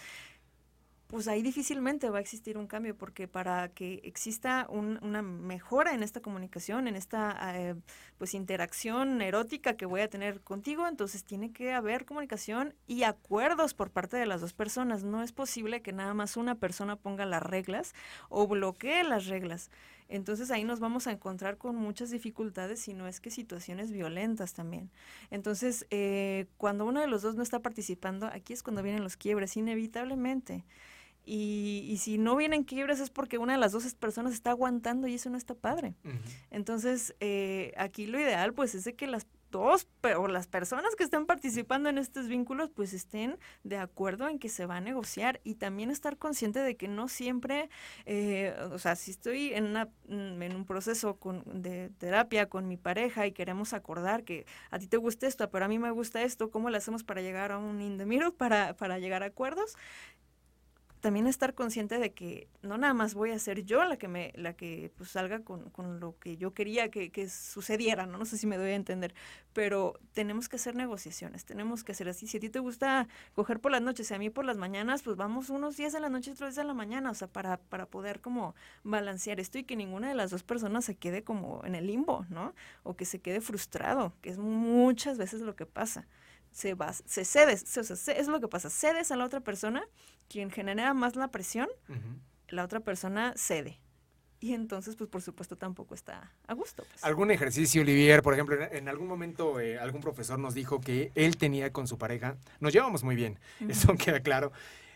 [1.14, 6.02] pues ahí difícilmente va a existir un cambio, porque para que exista una mejora en
[6.02, 7.76] esta comunicación, en esta eh,
[8.18, 13.76] pues interacción erótica que voy a tener contigo, entonces tiene que haber comunicación y acuerdos
[13.76, 15.04] por parte de las dos personas.
[15.04, 17.94] No es posible que nada más una persona ponga las reglas
[18.30, 19.70] o bloquee las reglas.
[20.10, 24.54] Entonces ahí nos vamos a encontrar con muchas dificultades, si no es que situaciones violentas
[24.54, 24.90] también.
[25.30, 29.16] Entonces, eh, cuando uno de los dos no está participando, aquí es cuando vienen los
[29.16, 30.66] quiebres, inevitablemente.
[31.26, 35.08] Y, y, si no vienen quiebres es porque una de las dos personas está aguantando
[35.08, 35.96] y eso no está padre.
[36.52, 41.04] Entonces, eh, aquí lo ideal pues es de que las todos, pero las personas que
[41.04, 45.42] están participando en estos vínculos, pues estén de acuerdo en que se va a negociar
[45.44, 47.70] y también estar consciente de que no siempre,
[48.08, 52.68] eh, o sea, si estoy en, una, mm, en un proceso con, de terapia con
[52.68, 55.92] mi pareja y queremos acordar que a ti te gusta esto, pero a mí me
[55.92, 59.22] gusta esto, ¿cómo lo hacemos para llegar a un in the middle, para, para llegar
[59.22, 59.76] a acuerdos?
[61.04, 64.32] También estar consciente de que no nada más voy a ser yo la que me,
[64.38, 68.18] la que pues, salga con, con lo que yo quería que, que, sucediera, ¿no?
[68.18, 69.14] No sé si me doy a entender,
[69.52, 72.26] pero tenemos que hacer negociaciones, tenemos que hacer así.
[72.26, 75.04] Si a ti te gusta coger por las noches y a mí por las mañanas,
[75.04, 77.28] pues vamos unos días de la noche y otros días de la mañana, o sea,
[77.28, 81.22] para, para poder como balancear esto y que ninguna de las dos personas se quede
[81.22, 82.54] como en el limbo, ¿no?
[82.84, 86.08] O que se quede frustrado, que es muchas veces lo que pasa
[86.54, 87.78] se va, se cedes,
[88.08, 89.84] es lo que pasa, cedes a la otra persona,
[90.30, 91.68] quien genera más la presión,
[92.48, 93.80] la otra persona cede.
[94.40, 96.84] Y entonces, pues por supuesto, tampoco está a gusto.
[96.90, 97.04] Pues.
[97.04, 98.22] ¿Algún ejercicio, Olivier?
[98.22, 101.98] Por ejemplo, en, algún momento eh, algún profesor nos dijo que él tenía con su
[101.98, 104.52] pareja, nos llevamos muy bien, eso queda claro,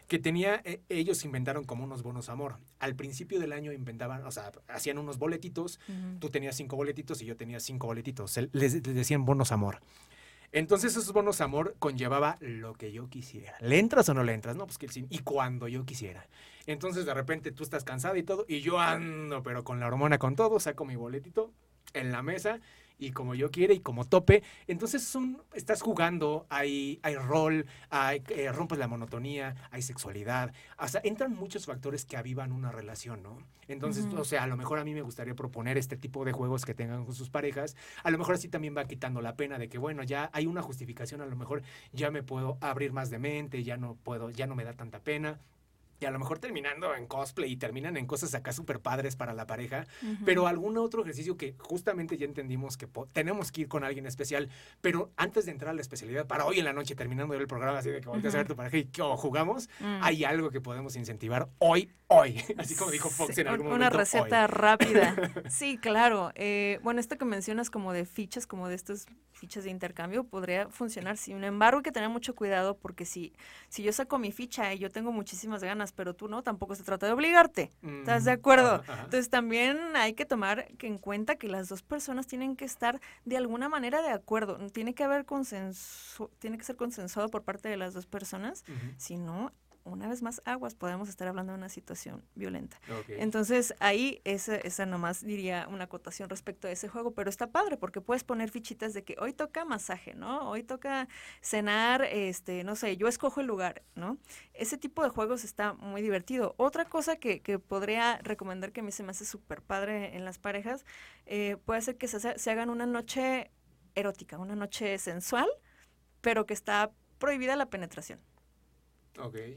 [0.08, 2.58] que tenía, eh, ellos inventaron como unos bonos amor.
[2.80, 5.80] Al principio del año inventaban, o sea, hacían unos boletitos,
[6.20, 9.80] tú tenías cinco boletitos y yo tenía cinco boletitos, les, les decían bonos amor.
[10.52, 13.56] Entonces esos bonos amor conllevaba lo que yo quisiera.
[13.60, 14.56] ¿Le entras o no le entras?
[14.56, 15.06] No, pues que sí.
[15.10, 16.28] Y cuando yo quisiera.
[16.66, 20.18] Entonces de repente tú estás cansada y todo, y yo ando, pero con la hormona
[20.18, 21.52] con todo, saco mi boletito
[21.94, 22.60] en la mesa
[22.98, 24.44] y como yo quiere y como tope.
[24.68, 30.54] Entonces son, estás jugando, hay, hay rol, hay, eh, rompes la monotonía, hay sexualidad.
[30.80, 33.38] O sea, entran muchos factores que avivan una relación, ¿no?
[33.68, 36.64] Entonces, o sea, a lo mejor a mí me gustaría proponer este tipo de juegos
[36.64, 37.76] que tengan con sus parejas.
[38.04, 40.62] A lo mejor así también va quitando la pena de que, bueno, ya hay una
[40.62, 44.48] justificación, a lo mejor ya me puedo abrir más de mente, ya no puedo, ya
[44.48, 45.40] no me da tanta pena
[46.00, 49.34] y a lo mejor terminando en cosplay y terminan en cosas acá súper padres para
[49.34, 49.86] la pareja,
[50.26, 54.50] pero algún otro ejercicio que justamente ya entendimos que tenemos que ir con alguien especial,
[54.82, 57.80] pero antes de entrar a la especialidad, para hoy en la noche, terminando el programa,
[57.80, 60.00] así de que volteas a ver tu pareja y que jugamos, mm.
[60.02, 63.88] hay algo que podemos incentivar hoy, hoy, así como dijo Fox en algún momento.
[63.88, 65.16] Una receta rápida.
[65.50, 66.32] Sí, claro.
[66.36, 70.70] Eh, bueno, esto que mencionas como de fichas, como de estas fichas de intercambio, podría
[70.70, 71.18] funcionar.
[71.18, 73.34] Sin embargo, hay que tener mucho cuidado porque si,
[73.70, 76.84] si yo saco mi ficha y yo tengo muchísimas ganas, pero tú no, tampoco se
[76.84, 77.72] trata de obligarte.
[77.82, 78.84] ¿Estás de acuerdo?
[78.88, 83.38] Entonces también hay que tomar en cuenta que las dos personas tienen que estar de
[83.38, 84.58] alguna manera de acuerdo.
[84.72, 88.64] Tiene que haber consenso, tiene que ser consensuado por parte de las dos personas.
[88.98, 89.52] Si no,
[89.88, 92.80] una vez más aguas, podemos estar hablando de una situación violenta.
[93.08, 97.78] Entonces, ahí esa, esa nomás diría una acotación respecto a ese juego, pero está padre
[97.78, 100.50] porque puedes poner fichitas de que hoy toca masaje, ¿no?
[100.50, 101.08] Hoy toca
[101.42, 104.18] cenar, este, no sé, yo escojo el lugar, ¿no?
[104.54, 106.56] Ese tipo de juegos está muy divertido.
[106.58, 110.26] Otra cosa que, que podría recomendar que a mí se me hace súper padre en
[110.26, 110.86] las parejas,
[111.26, 113.52] eh, puede ser que se, se hagan una noche
[113.96, 115.48] erótica, una noche sensual,
[116.22, 118.20] pero que está prohibida la penetración.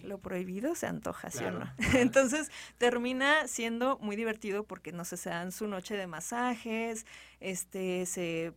[0.03, 1.73] Lo prohibido se antoja, ¿sí o no?
[1.95, 7.07] Entonces termina siendo muy divertido porque no sé, se dan su noche de masajes,
[7.41, 8.53] este, se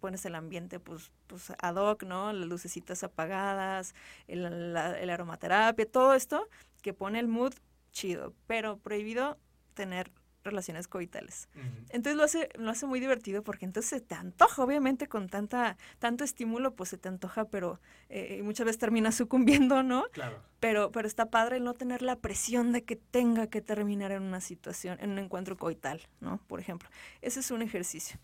[0.00, 2.32] pones el ambiente pues, pues ad hoc, ¿no?
[2.32, 3.94] Las lucecitas apagadas,
[4.28, 6.48] el, el aromaterapia, todo esto
[6.82, 7.54] que pone el mood
[7.92, 9.38] chido, pero prohibido
[9.74, 10.10] tener
[10.44, 11.48] relaciones coitales.
[11.90, 15.76] Entonces lo hace, lo hace muy divertido porque entonces se te antoja, obviamente con tanta,
[15.98, 20.04] tanto estímulo, pues se te antoja, pero eh, muchas veces termina sucumbiendo, ¿no?
[20.12, 20.40] Claro.
[20.60, 24.40] Pero, pero está padre no tener la presión de que tenga que terminar en una
[24.40, 26.38] situación, en un encuentro coital, ¿no?
[26.46, 26.88] Por ejemplo.
[27.20, 28.18] Ese es un ejercicio.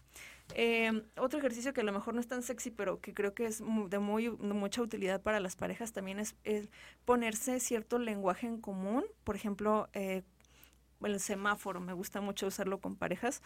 [0.55, 3.47] Em, otro ejercicio que a lo mejor no es tan sexy, pero que creo que
[3.47, 6.35] es de, muy, de mucha utilidad para las parejas también es,
[7.05, 9.05] ponerse cierto lenguaje en común.
[9.25, 10.23] Por ejemplo, eh,
[11.07, 13.42] el semáforo, me gusta mucho usarlo con parejas.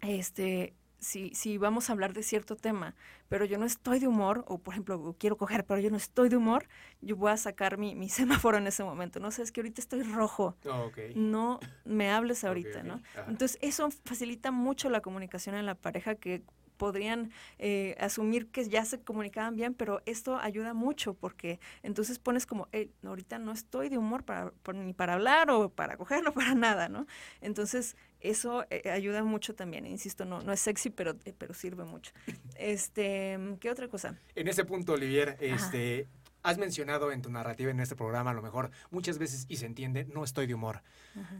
[0.00, 2.94] Este, si, si vamos a hablar de cierto tema,
[3.28, 6.28] pero yo no estoy de humor, o por ejemplo, quiero coger, pero yo no estoy
[6.28, 6.68] de humor,
[7.00, 8.08] yo voy a sacar mi, mi
[8.50, 9.20] semáforo en ese momento.
[9.20, 10.56] No sé, es que ahorita estoy rojo.
[10.66, 13.00] Oh, no me hables ahorita, ¿no?
[13.28, 16.42] Entonces, eso facilita mucho la comunicación en la pareja que
[16.80, 22.46] podrían eh, asumir que ya se comunicaban bien, pero esto ayuda mucho porque entonces pones
[22.46, 22.68] como,
[23.04, 27.06] ahorita no estoy de humor para, ni para hablar o para cogerlo, para nada, ¿no?
[27.42, 31.84] Entonces eso eh, ayuda mucho también, insisto, no, no es sexy, pero, eh, pero sirve
[31.84, 32.12] mucho.
[32.56, 34.18] Este, ¿Qué otra cosa?
[34.34, 36.08] En ese punto, Olivier, este,
[36.42, 39.66] has mencionado en tu narrativa en este programa, a lo mejor muchas veces, y se
[39.66, 40.82] entiende, no estoy de humor.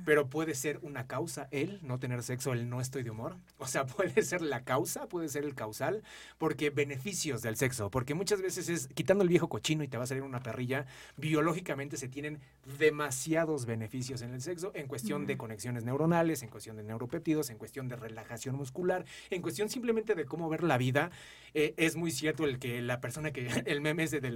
[0.05, 3.37] Pero puede ser una causa el no tener sexo, el no estoy de humor.
[3.59, 6.03] O sea, puede ser la causa, puede ser el causal,
[6.39, 10.05] porque beneficios del sexo, porque muchas veces es quitando el viejo cochino y te va
[10.05, 10.87] a salir una perrilla,
[11.17, 12.41] biológicamente se tienen
[12.79, 17.59] demasiados beneficios en el sexo en cuestión de conexiones neuronales, en cuestión de neuropéptidos, en
[17.59, 21.11] cuestión de relajación muscular, en cuestión simplemente de cómo ver la vida.
[21.55, 24.31] Eh, es muy cierto el que la persona que, el meme es de,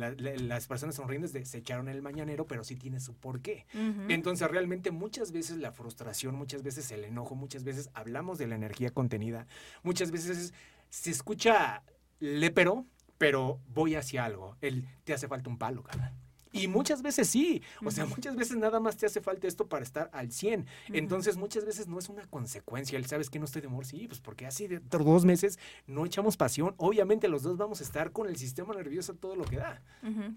[0.55, 3.67] las personas sonrientes de se echaron el mañanero, pero sí tiene su porqué.
[4.09, 8.55] Entonces realmente muchas veces la frustración, muchas veces el enojo, muchas veces hablamos de la
[8.55, 9.47] energía contenida,
[9.83, 10.55] muchas veces
[10.91, 11.83] se escucha
[12.21, 12.87] lépero,
[13.19, 14.57] pero voy hacia algo.
[14.61, 16.13] El te hace falta un palo, cara.
[16.55, 19.83] Y muchas veces sí, o sea, muchas veces nada más te hace falta esto para
[19.83, 20.67] estar al 100.
[20.93, 22.97] Entonces, muchas veces no es una consecuencia.
[22.97, 26.07] Él sabes que no estoy de amor, sí, pues porque así de dos meses no
[26.07, 26.75] echamos pasión.
[26.79, 29.83] Obviamente los dos vamos a estar con el sistema nervioso todo lo que da.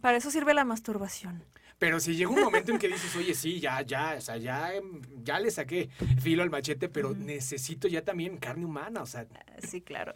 [0.01, 1.43] Para eso sirve la masturbación.
[1.79, 4.71] Pero si llega un momento en que dices, oye, sí, ya, ya, o sea, ya,
[5.23, 5.89] ya le saqué
[6.19, 9.27] filo al machete, pero necesito ya también carne humana, o sea.
[9.59, 10.13] Sí, claro.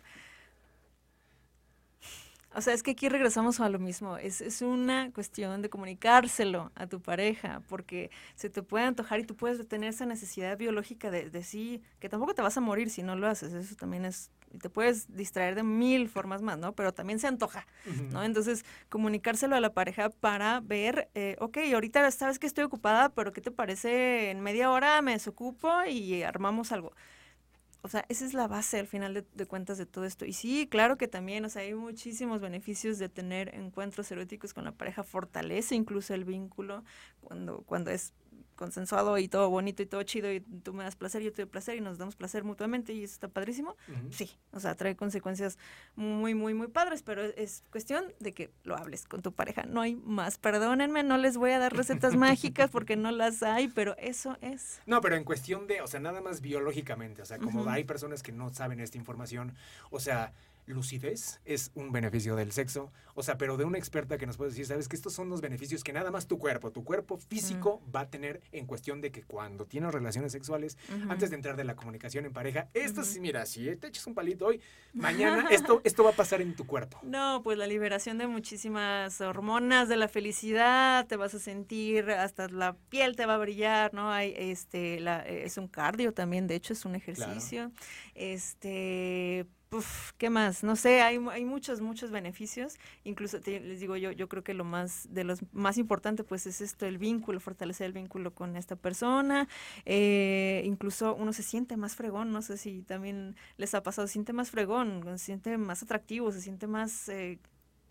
[2.54, 4.18] O sea, es que aquí regresamos a lo mismo.
[4.18, 9.24] Es, es una cuestión de comunicárselo a tu pareja, porque se te puede antojar y
[9.24, 12.90] tú puedes tener esa necesidad biológica de, de sí, que tampoco te vas a morir
[12.90, 13.54] si no lo haces.
[13.54, 16.74] Eso también es, y te puedes distraer de mil formas más, ¿no?
[16.74, 17.66] Pero también se antoja,
[18.12, 18.22] ¿no?
[18.22, 23.32] Entonces, comunicárselo a la pareja para ver, eh, ok, ahorita sabes que estoy ocupada, pero
[23.32, 24.30] ¿qué te parece?
[24.30, 26.92] En media hora me desocupo y armamos algo
[27.84, 30.26] o sea, esa es la base al final de, cuentas de todo esto.
[30.26, 34.66] Y sí, claro que también, o sea, hay muchísimos beneficios de tener encuentros eróticos con
[34.66, 36.84] la pareja, fortalece incluso el vínculo
[37.22, 38.14] cuando, cuando es
[38.62, 41.50] consensuado y todo bonito y todo chido y tú me das placer, yo te doy
[41.50, 43.76] placer y nos damos placer mutuamente y eso está padrísimo,
[44.12, 45.58] sí, o sea, trae consecuencias
[45.96, 49.82] muy, muy, muy padres, pero es cuestión de que lo hables con tu pareja, no
[49.82, 53.98] hay más, perdónenme, no les voy a dar recetas mágicas porque no las hay, pero
[53.98, 54.80] eso es.
[54.86, 58.22] No, pero en cuestión de, o sea, nada más biológicamente, o sea, como hay personas
[58.22, 59.56] que no saben esta información,
[59.90, 60.34] o sea,
[60.66, 64.52] lucidez es un beneficio del sexo, o sea, pero de una experta que nos puede
[64.52, 67.82] decir, sabes que estos son los beneficios que nada más tu cuerpo, tu cuerpo físico
[67.94, 70.78] va a tener en cuestión de que cuando tienes relaciones sexuales,
[71.10, 74.16] antes de entrar de la comunicación en pareja, esto sí, mira, si te echas un
[74.16, 74.62] palito hoy,
[74.94, 77.00] mañana esto, esto va a pasar en tu cuerpo.
[77.04, 82.48] No, pues la liberación de muchísimas hormonas de la felicidad, te vas a sentir, hasta
[82.48, 84.12] la piel te va a brillar, ¿no?
[84.12, 87.72] Hay, este, la, es un cardio también, de hecho es un ejercicio.
[88.16, 89.48] Este
[90.18, 90.64] ¿qué más?
[90.64, 92.78] No sé, hay, hay muchos, muchos beneficios.
[93.04, 96.62] Incluso les digo yo, yo creo que lo más, de los más importante, pues es
[96.62, 99.48] esto, el vínculo, fortalecer el vínculo con esta persona.
[99.86, 104.14] Eh, incluso uno se siente más fregón, no sé si también les ha pasado, se
[104.14, 107.10] siente más fregón, se siente más atractivo, se siente más...
[107.10, 107.40] Eh,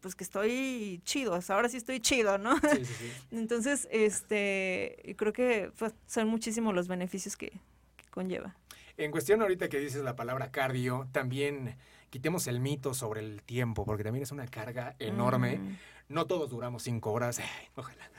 [0.01, 2.57] pues que estoy chido, ahora sí estoy chido, ¿no?
[2.57, 3.13] Sí, sí, sí.
[3.33, 7.53] Entonces, este, creo que pues, son muchísimos los beneficios que
[8.11, 8.57] conlleva.
[9.01, 11.79] En cuestión ahorita que dices la palabra cardio, también
[12.11, 15.57] quitemos el mito sobre el tiempo, porque también es una carga enorme.
[15.57, 15.77] Mm.
[16.11, 17.41] No todos duramos cinco horas,
[17.77, 18.11] ojalá.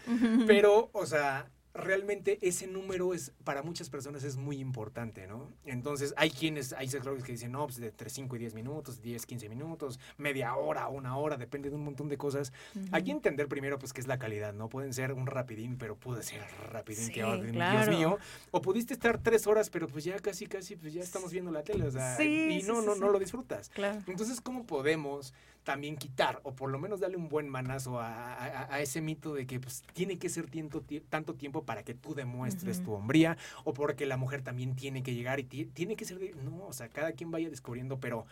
[0.47, 5.47] Pero, o sea, realmente ese número es para muchas personas es muy importante, ¿no?
[5.65, 9.01] Entonces, hay quienes, hay sexólogos que dicen, no, pues de entre 5 y 10 minutos,
[9.01, 12.51] 10, 15 minutos, media hora, una hora, depende de un montón de cosas.
[12.91, 14.69] Hay que entender primero, pues, qué es la calidad, ¿no?
[14.69, 16.41] Pueden ser un rapidín, pero puede ser
[16.71, 18.17] rapidín, que, oh, Dios mío.
[18.51, 21.63] O pudiste estar tres horas, pero pues ya casi, casi, pues ya estamos viendo la
[21.63, 23.69] tele, o sea, y no, no, no lo disfrutas.
[23.69, 24.01] Claro.
[24.07, 25.33] Entonces, ¿cómo podemos
[25.63, 29.59] también quitar o por lo menos darle un buen manazo a, ese mito de que
[29.59, 30.47] pues, tiene que ser
[31.09, 35.13] tanto tiempo para que tú demuestres tu hombría o porque la mujer también tiene que
[35.13, 38.25] llegar y tiene que ser de, no, o sea, cada quien vaya descubriendo, pero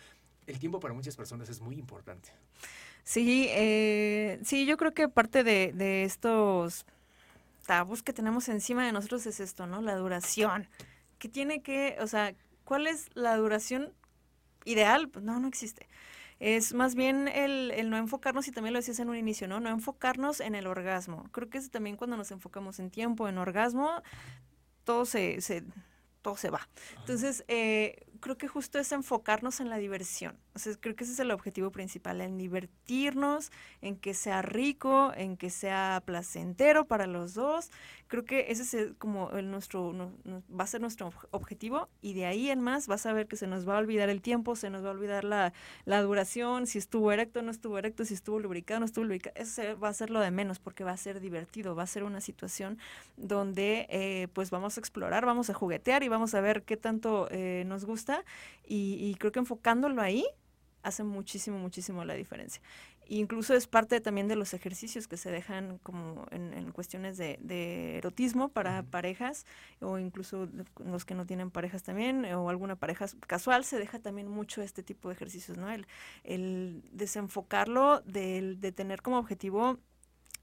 [0.47, 2.29] el tiempo para muchas personas es muy importante.
[3.03, 6.85] Sí, eh, sí, yo creo que parte de, de estos
[7.65, 9.81] tabús que tenemos encima de nosotros es esto, ¿no?
[9.81, 10.67] La duración.
[11.19, 12.33] Que tiene que, o sea,
[12.65, 13.93] ¿cuál es la duración
[14.65, 15.09] ideal?
[15.09, 15.87] Pues no, no existe
[16.39, 19.59] es más bien el, el, no enfocarnos, y también lo decías en un inicio, ¿no?
[19.59, 21.25] No enfocarnos en el orgasmo.
[21.31, 24.01] Creo que es también cuando nos enfocamos en tiempo, en orgasmo,
[24.83, 25.63] todo se, se
[26.21, 26.67] todo se va.
[26.99, 30.37] Entonces, eh, creo que justo es enfocarnos en la diversión.
[30.53, 33.51] O sea, creo que ese es el objetivo principal, en divertirnos,
[33.81, 37.71] en que sea rico, en que sea placentero para los dos.
[38.07, 42.49] Creo que ese es como el nuestro, va a ser nuestro objetivo y de ahí
[42.49, 44.83] en más vas a ver que se nos va a olvidar el tiempo, se nos
[44.83, 45.53] va a olvidar la,
[45.85, 49.35] la duración, si estuvo erecto, no estuvo erecto, si estuvo lubricado, no estuvo lubricado.
[49.37, 52.03] Eso va a ser lo de menos porque va a ser divertido, va a ser
[52.03, 52.79] una situación
[53.15, 57.27] donde eh, pues vamos a explorar, vamos a juguetear y vamos a ver qué tanto
[57.31, 58.23] eh, nos gusta
[58.67, 60.25] y, creo que enfocándolo ahí
[60.83, 62.61] hace muchísimo, muchísimo la diferencia.
[63.07, 68.49] incluso es parte también de los ejercicios que se dejan como en, cuestiones de, erotismo
[68.49, 69.45] para parejas
[69.81, 70.47] o incluso
[70.77, 74.83] los que no tienen parejas también o alguna pareja casual, se deja también mucho este
[74.83, 75.69] tipo de ejercicios, ¿no?
[75.69, 75.87] El,
[76.23, 79.79] el desenfocarlo, de tener como objetivo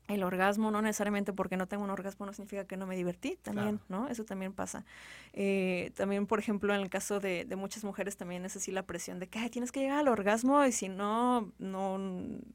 [0.09, 3.37] el orgasmo, no necesariamente porque no tengo un orgasmo no significa que no me divertí,
[3.43, 4.09] también, ¿no?
[4.09, 4.85] Eso también pasa.
[5.33, 8.85] Eh, también, por ejemplo, en el caso de, de, muchas mujeres también es así la
[8.85, 11.99] presión de que Ay, tienes que llegar al orgasmo y si no, no,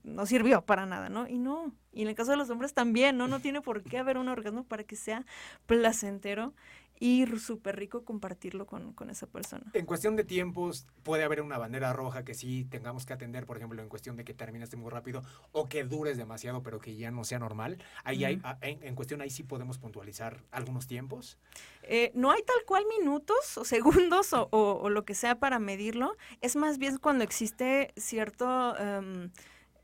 [0.03, 1.27] no sirvió para nada, ¿no?
[1.27, 1.73] Y no.
[1.91, 3.27] Y en el caso de los hombres también, ¿no?
[3.27, 5.25] No tiene por qué haber un orgasmo para que sea
[5.65, 6.53] placentero
[7.01, 9.65] y súper rico compartirlo con, esa persona.
[9.73, 13.57] En cuestión de tiempos, puede haber una bandera roja que sí tengamos que atender, por
[13.57, 17.09] ejemplo, en cuestión de que terminaste muy rápido o que dures demasiado, pero que ya
[17.09, 17.79] no sea normal.
[18.03, 21.39] Ahí hay, ah, en, cuestión, ahí sí podemos puntualizar algunos tiempos.
[21.81, 26.15] Eh, no hay tal cual minutos o segundos o, lo que sea para medirlo.
[26.41, 28.77] Es más bien cuando existe cierto...
[28.77, 29.31] Em,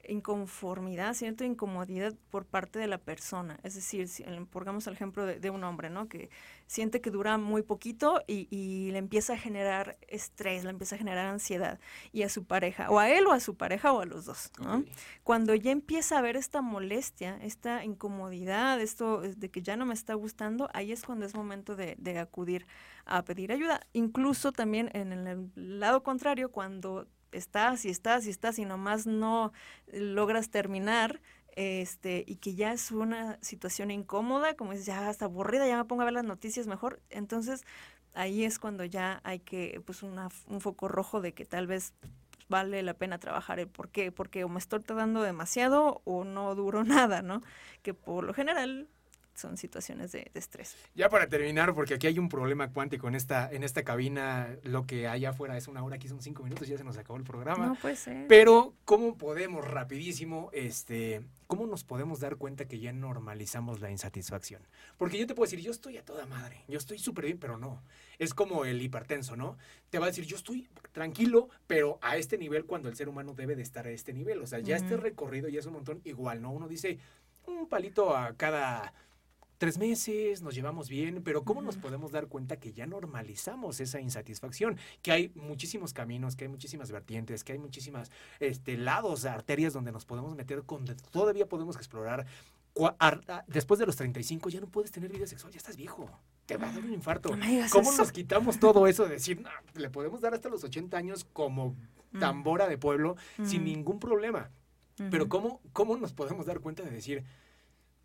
[0.07, 3.59] inconformidad, cierta incomodidad por parte de la persona.
[3.63, 6.07] Es decir, si, pongamos el ejemplo de, un hombre, ¿no?
[6.07, 6.29] Que
[6.65, 11.25] siente que dura muy poquito y, le empieza a generar estrés, le empieza a generar
[11.27, 11.79] ansiedad.
[12.11, 14.51] Y a su pareja, o a él o a su pareja o a los dos,
[14.59, 14.83] ¿no?
[15.23, 19.93] Cuando ya empieza a ver esta molestia, esta incomodidad, esto de que ya no me
[19.93, 22.65] está gustando, ahí es cuando es momento de, de acudir
[23.05, 23.81] a pedir ayuda.
[23.93, 29.51] Incluso también en el lado contrario, cuando estás y estás y estás y nomás no
[29.91, 31.21] logras terminar,
[31.55, 35.85] este, y que ya es una situación incómoda, como es ya hasta aburrida, ya me
[35.85, 37.63] pongo a ver las noticias mejor, entonces
[38.13, 41.93] ahí es cuando ya hay que, pues una, un foco rojo de que tal vez
[42.49, 46.55] vale la pena trabajar el por qué, porque o me estoy dando demasiado o no
[46.55, 47.41] duro nada, ¿no?
[47.81, 48.87] Que por lo general
[49.37, 50.75] son situaciones de, estrés.
[50.95, 54.85] Ya para terminar, porque aquí hay un problema cuántico en esta, en esta cabina, lo
[54.85, 57.23] que hay afuera es una hora, aquí son cinco minutos, ya se nos acabó el
[57.23, 57.67] programa.
[57.67, 58.27] No puede ser.
[58.27, 64.61] Pero, ¿cómo podemos, rapidísimo, este, cómo nos podemos dar cuenta que ya normalizamos la insatisfacción?
[64.97, 67.57] Porque yo te puedo decir, yo estoy a toda madre, yo estoy súper bien, pero
[67.57, 67.83] no.
[68.17, 69.57] Es como el hipertenso, ¿no?
[69.91, 73.35] Te va a decir, yo estoy tranquilo, pero a este nivel cuando el ser humano
[73.35, 74.41] debe de estar a este nivel.
[74.41, 76.51] O sea, ya este recorrido ya es un montón igual, ¿no?
[76.51, 76.97] Uno dice,
[77.47, 78.93] un palito a cada
[79.57, 83.99] tres meses, nos llevamos bien, pero ¿cómo nos podemos dar cuenta que ya normalizamos esa
[83.99, 84.77] insatisfacción?
[85.01, 89.91] Que hay muchísimos caminos, que hay muchísimas vertientes, que hay muchísimas este, lados, arterias donde
[89.91, 92.25] nos podemos meter, donde todavía podemos explorar.
[93.47, 96.09] Después de los 35 ya no puedes tener vida sexual, ya estás viejo.
[96.45, 97.31] Te va a dar un infarto.
[97.71, 99.43] ¿Cómo nos quitamos todo eso de decir,
[99.73, 101.75] le podemos dar hasta los 80 años como
[102.11, 102.19] mm.
[102.19, 104.51] tambora de pueblo sin ningún problema?
[105.11, 107.23] Pero ¿cómo, ¿cómo nos podemos dar cuenta de decir,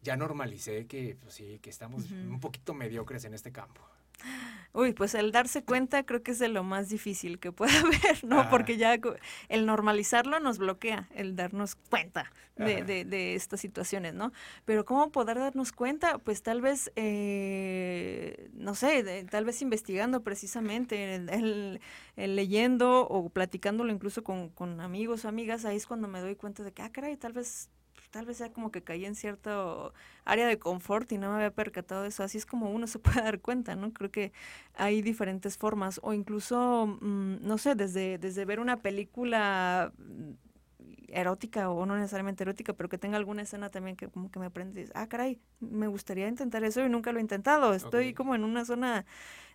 [0.03, 3.83] ya normalicé que, pues sí, que estamos un poquito mediocres en este campo.
[4.75, 8.25] Uy, pues el darse cuenta creo que es de lo más difícil que puede haber,
[8.25, 8.49] ¿no?
[8.49, 8.99] Porque ya
[9.49, 14.33] el normalizarlo nos bloquea, el darnos cuenta de, de, estas situaciones, ¿no?
[14.65, 16.19] Pero ¿cómo poder darnos cuenta?
[16.19, 21.81] Pues tal vez, eh, no sé, tal vez investigando precisamente, el,
[22.17, 26.63] leyendo o platicándolo incluso con, con amigos o amigas, ahí es cuando me doy cuenta
[26.63, 27.69] de que, ah, caray, tal vez
[28.13, 29.93] tal vez sea como que caí en cierto
[30.25, 32.23] área de confort y no me había percatado de eso.
[32.23, 33.93] Así es como uno se puede dar cuenta, ¿no?
[33.93, 34.33] Creo que
[34.75, 40.33] hay diferentes formas o incluso, mm, no sé, desde, desde ver una película mm,
[41.09, 44.47] erótica o no necesariamente erótica, pero que tenga alguna escena también que como que me
[44.47, 48.45] aprende, ah, caray, me gustaría intentar eso y nunca lo he intentado, estoy como en
[48.45, 49.05] una zona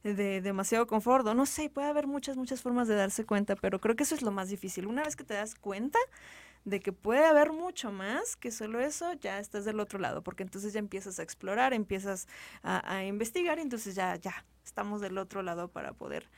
[0.04, 3.80] de demasiado confort, o no sé, puede haber muchas, muchas formas de darse cuenta, pero
[3.80, 4.86] creo que eso es lo más difícil.
[4.86, 6.00] Una vez que te das cuenta,
[6.68, 10.44] de que puede haber mucho más que solo eso, ya estás del otro lado, porque
[10.44, 12.28] entonces ya empiezas a explorar, empiezas
[12.62, 16.30] a, a investigar y entonces ya, ya estamos del otro lado para poder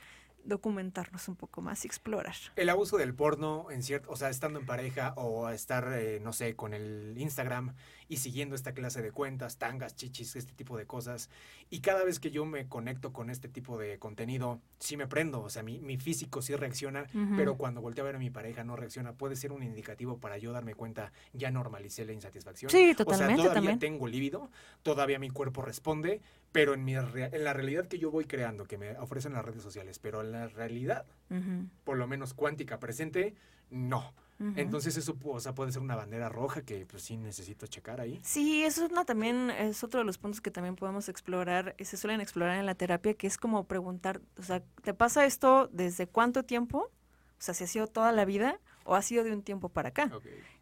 [0.43, 2.35] documentarnos un poco más y explorar.
[2.55, 6.31] El abuso del porno, en cierto, o sea, estando en pareja o estar, eh, no
[6.31, 7.75] sé, con el Instagram
[8.09, 11.29] y siguiendo esta clase de cuentas, tangas, chichis, este tipo de cosas.
[11.69, 15.41] Y cada vez que yo me conecto con este tipo de contenido, sí me prendo,
[15.41, 17.05] o sea, mi, mi físico sí reacciona,
[17.37, 20.39] pero cuando volteo a ver a mi pareja no reacciona, puede ser un indicativo para
[20.39, 22.71] yo darme cuenta, ya normalicé la insatisfacción.
[22.71, 23.41] Sí, totalmente.
[23.41, 24.49] O sea, todavía tengo líbido,
[24.81, 28.79] todavía mi cuerpo responde, pero en, mi, en la realidad que yo voy creando, que
[28.79, 31.05] me ofrecen las redes sociales, pero en la realidad,
[31.83, 33.35] por lo menos cuántica presente,
[33.69, 34.15] no.
[34.55, 38.19] Entonces eso o sea, puede ser una bandera roja que pues sí necesito checar ahí.
[38.23, 42.21] Sí, eso es también es otro de los puntos que también podemos explorar, se suelen
[42.21, 46.43] explorar en la terapia, que es como preguntar, o sea, ¿te pasa esto desde cuánto
[46.43, 46.89] tiempo?
[47.39, 49.89] O sea, si ha sido toda la vida o ha sido de un tiempo para
[49.89, 50.09] acá.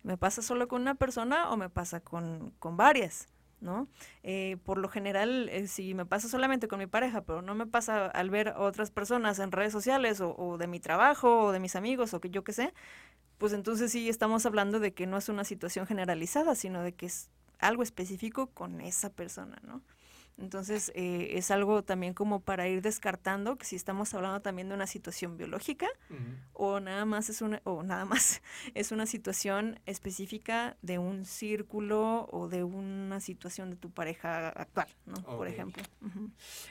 [0.04, 3.28] ¿Me pasa solo con una persona o me pasa con, con varias?
[3.60, 3.88] ¿no?
[4.24, 7.66] Eh, por lo general, eh, si me pasa solamente con mi pareja, pero no me
[7.66, 11.52] pasa al ver a otras personas en redes sociales o, o, de mi trabajo o
[11.52, 12.74] de mis amigos o que yo qué sé,
[13.38, 17.06] pues entonces sí estamos hablando de que no es una situación generalizada, sino de que
[17.08, 17.30] es
[17.60, 19.82] algo específico con esa persona, ¿no?
[20.40, 24.76] Entonces, eh, es algo también como para ir descartando que si estamos hablando también de
[24.76, 25.88] una situación biológica
[26.54, 28.42] o nada más es una o nada más
[28.76, 34.88] es una situación específica de un círculo o de una situación de tu pareja actual,
[35.08, 35.16] ¿no?
[35.24, 35.82] Por ejemplo.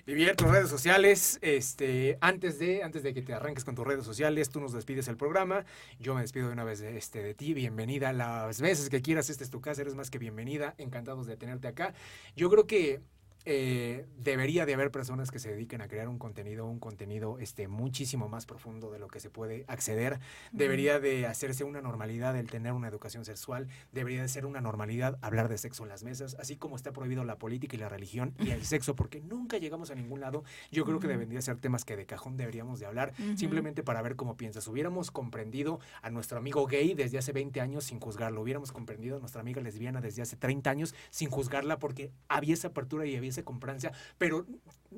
[0.07, 4.05] Vivir tus redes sociales, este, antes de antes de que te arranques con tus redes
[4.05, 5.65] sociales, tú nos despides el programa.
[5.99, 7.53] Yo me despido de una vez de, este, de ti.
[7.53, 9.29] Bienvenida las veces que quieras.
[9.29, 10.75] Esta es tu casa, eres más que bienvenida.
[10.79, 11.95] Encantados de tenerte acá.
[12.37, 13.01] Yo creo que
[13.49, 17.69] eh, debería de haber personas que se dediquen a crear un contenido, un contenido este,
[17.69, 20.19] muchísimo más profundo de lo que se puede acceder.
[20.51, 23.69] Debería de hacerse una normalidad el tener una educación sexual.
[23.93, 27.23] Debería de ser una normalidad hablar de sexo en las mesas, así como está prohibido
[27.23, 30.43] la política y la religión y el sexo, porque nunca llegamos a ningún lado.
[30.73, 34.17] Yo creo que debería ser temas que de cajón deberíamos de hablar, simplemente para ver
[34.17, 34.67] cómo piensas.
[34.67, 38.43] Hubiéramos comprendido a nuestro amigo gay desde hace 20 años sin juzgarlo.
[38.43, 42.69] Hubiéramos comprendido a nuestra amiga lesbiana desde hace 30 años sin juzgarla porque había esa
[42.69, 44.47] apertura y había con Francia, pero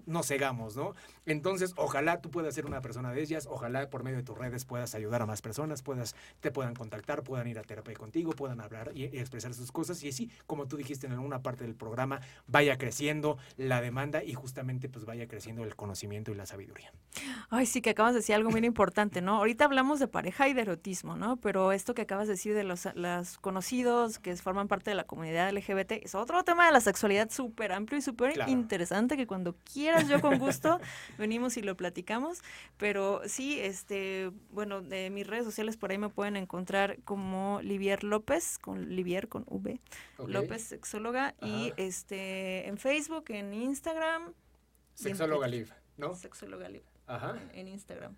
[0.06, 0.94] no cegamos, ¿no?
[1.26, 4.64] Entonces, ojalá tú puedas ser una persona de ellas, ojalá por medio de tus redes
[4.64, 8.60] puedas ayudar a más personas, puedas, te puedan contactar, puedan ir a terapia contigo, puedan
[8.60, 12.20] hablar y, expresar sus cosas y así, como tú dijiste en alguna parte del programa,
[12.46, 16.92] vaya creciendo la demanda y justamente pues vaya creciendo el conocimiento y la sabiduría.
[17.50, 19.36] Ay, sí, que acabas de decir algo muy importante, ¿no?
[19.36, 21.36] Ahorita hablamos de pareja y de erotismo, ¿no?
[21.36, 25.04] Pero esto que acabas de decir de los, los conocidos que forman parte de la
[25.04, 29.54] comunidad LGBT es otro tema de la sexualidad súper amplio y súper interesante que cuando
[29.54, 29.77] quieras,
[30.08, 30.80] yo con gusto,
[31.18, 32.42] venimos y lo platicamos.
[32.76, 38.04] Pero sí, este, bueno, de mis redes sociales por ahí me pueden encontrar como Livier
[38.04, 39.80] López, con Livier con V,
[40.26, 44.34] López sexóloga, y este en Facebook, en Instagram.
[44.94, 46.14] Sexóloga Liv, ¿no?
[46.14, 46.82] Sexóloga Liv.
[47.06, 47.38] Ajá.
[47.54, 48.16] en Instagram.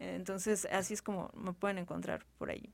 [0.00, 2.72] Entonces, así es como me pueden encontrar por ahí.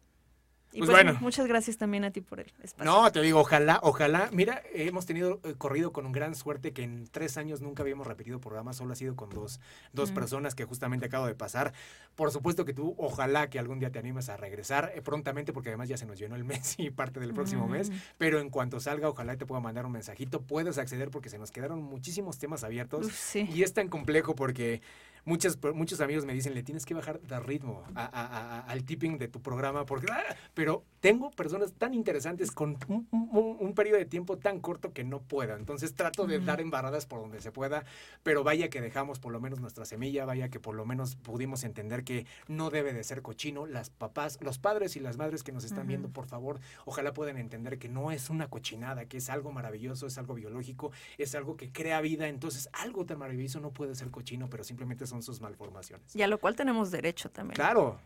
[0.73, 1.19] Y pues, pues, bueno.
[1.21, 2.85] Muchas gracias también a ti por el espacio.
[2.85, 4.29] No, te digo, ojalá, ojalá.
[4.33, 8.07] Mira, hemos tenido eh, corrido con un gran suerte que en tres años nunca habíamos
[8.07, 9.61] repetido programa, solo ha sido con dos,
[9.93, 11.73] dos personas que justamente acabo de pasar.
[12.15, 15.71] Por supuesto que tú, ojalá que algún día te animes a regresar eh, prontamente, porque
[15.71, 17.91] además ya se nos llenó el mes y parte del próximo mes.
[18.17, 20.43] Pero en cuanto salga, ojalá te pueda mandar un mensajito.
[20.43, 23.09] Puedes acceder porque se nos quedaron muchísimos temas abiertos.
[23.35, 24.83] Y es tan complejo porque
[25.25, 29.41] muchos, muchos amigos me dicen, le tienes que bajar de ritmo al tipping de tu
[29.41, 32.77] programa, porque, ah", pero tengo personas tan interesantes con
[33.11, 35.57] un, periodo de tiempo tan corto que no puedo.
[35.57, 37.85] Entonces trato de dar embarradas por donde se pueda,
[38.23, 41.65] pero vaya que dejamos por lo menos nuestra semilla, vaya que por lo menos pudimos
[41.65, 43.67] entender que no debe de ser cochino.
[43.67, 47.39] Las papás, los padres y las madres que nos están viendo, por favor, ojalá puedan
[47.39, 51.57] entender que no es una cochinada, que es algo maravilloso, es algo biológico, es algo
[51.57, 52.29] que crea vida.
[52.29, 56.17] Entonces algo tan maravilloso no puede ser cochino, pero simplemente son sus malformaciones.
[56.17, 57.57] Y a lo cual tenemos derecho también.
[57.57, 57.99] Claro.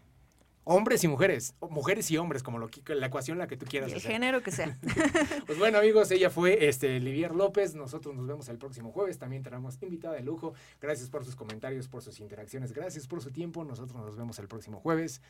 [0.67, 3.93] Hombres y mujeres, mujeres y hombres, como lo, la ecuación la que tú quieras.
[3.93, 4.79] el género que sea.
[5.47, 7.75] pues bueno, amigos, ella fue este Livier López.
[7.75, 9.19] Nosotros nos vemos el próximo jueves.
[9.19, 10.55] También tenemos invitada de lujo.
[10.81, 12.73] Gracias por sus comentarios, por sus interacciones.
[12.73, 13.63] Gracias por su tiempo.
[13.63, 15.21] Nosotros nos vemos el próximo jueves.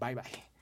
[0.00, 0.59] Bye bye.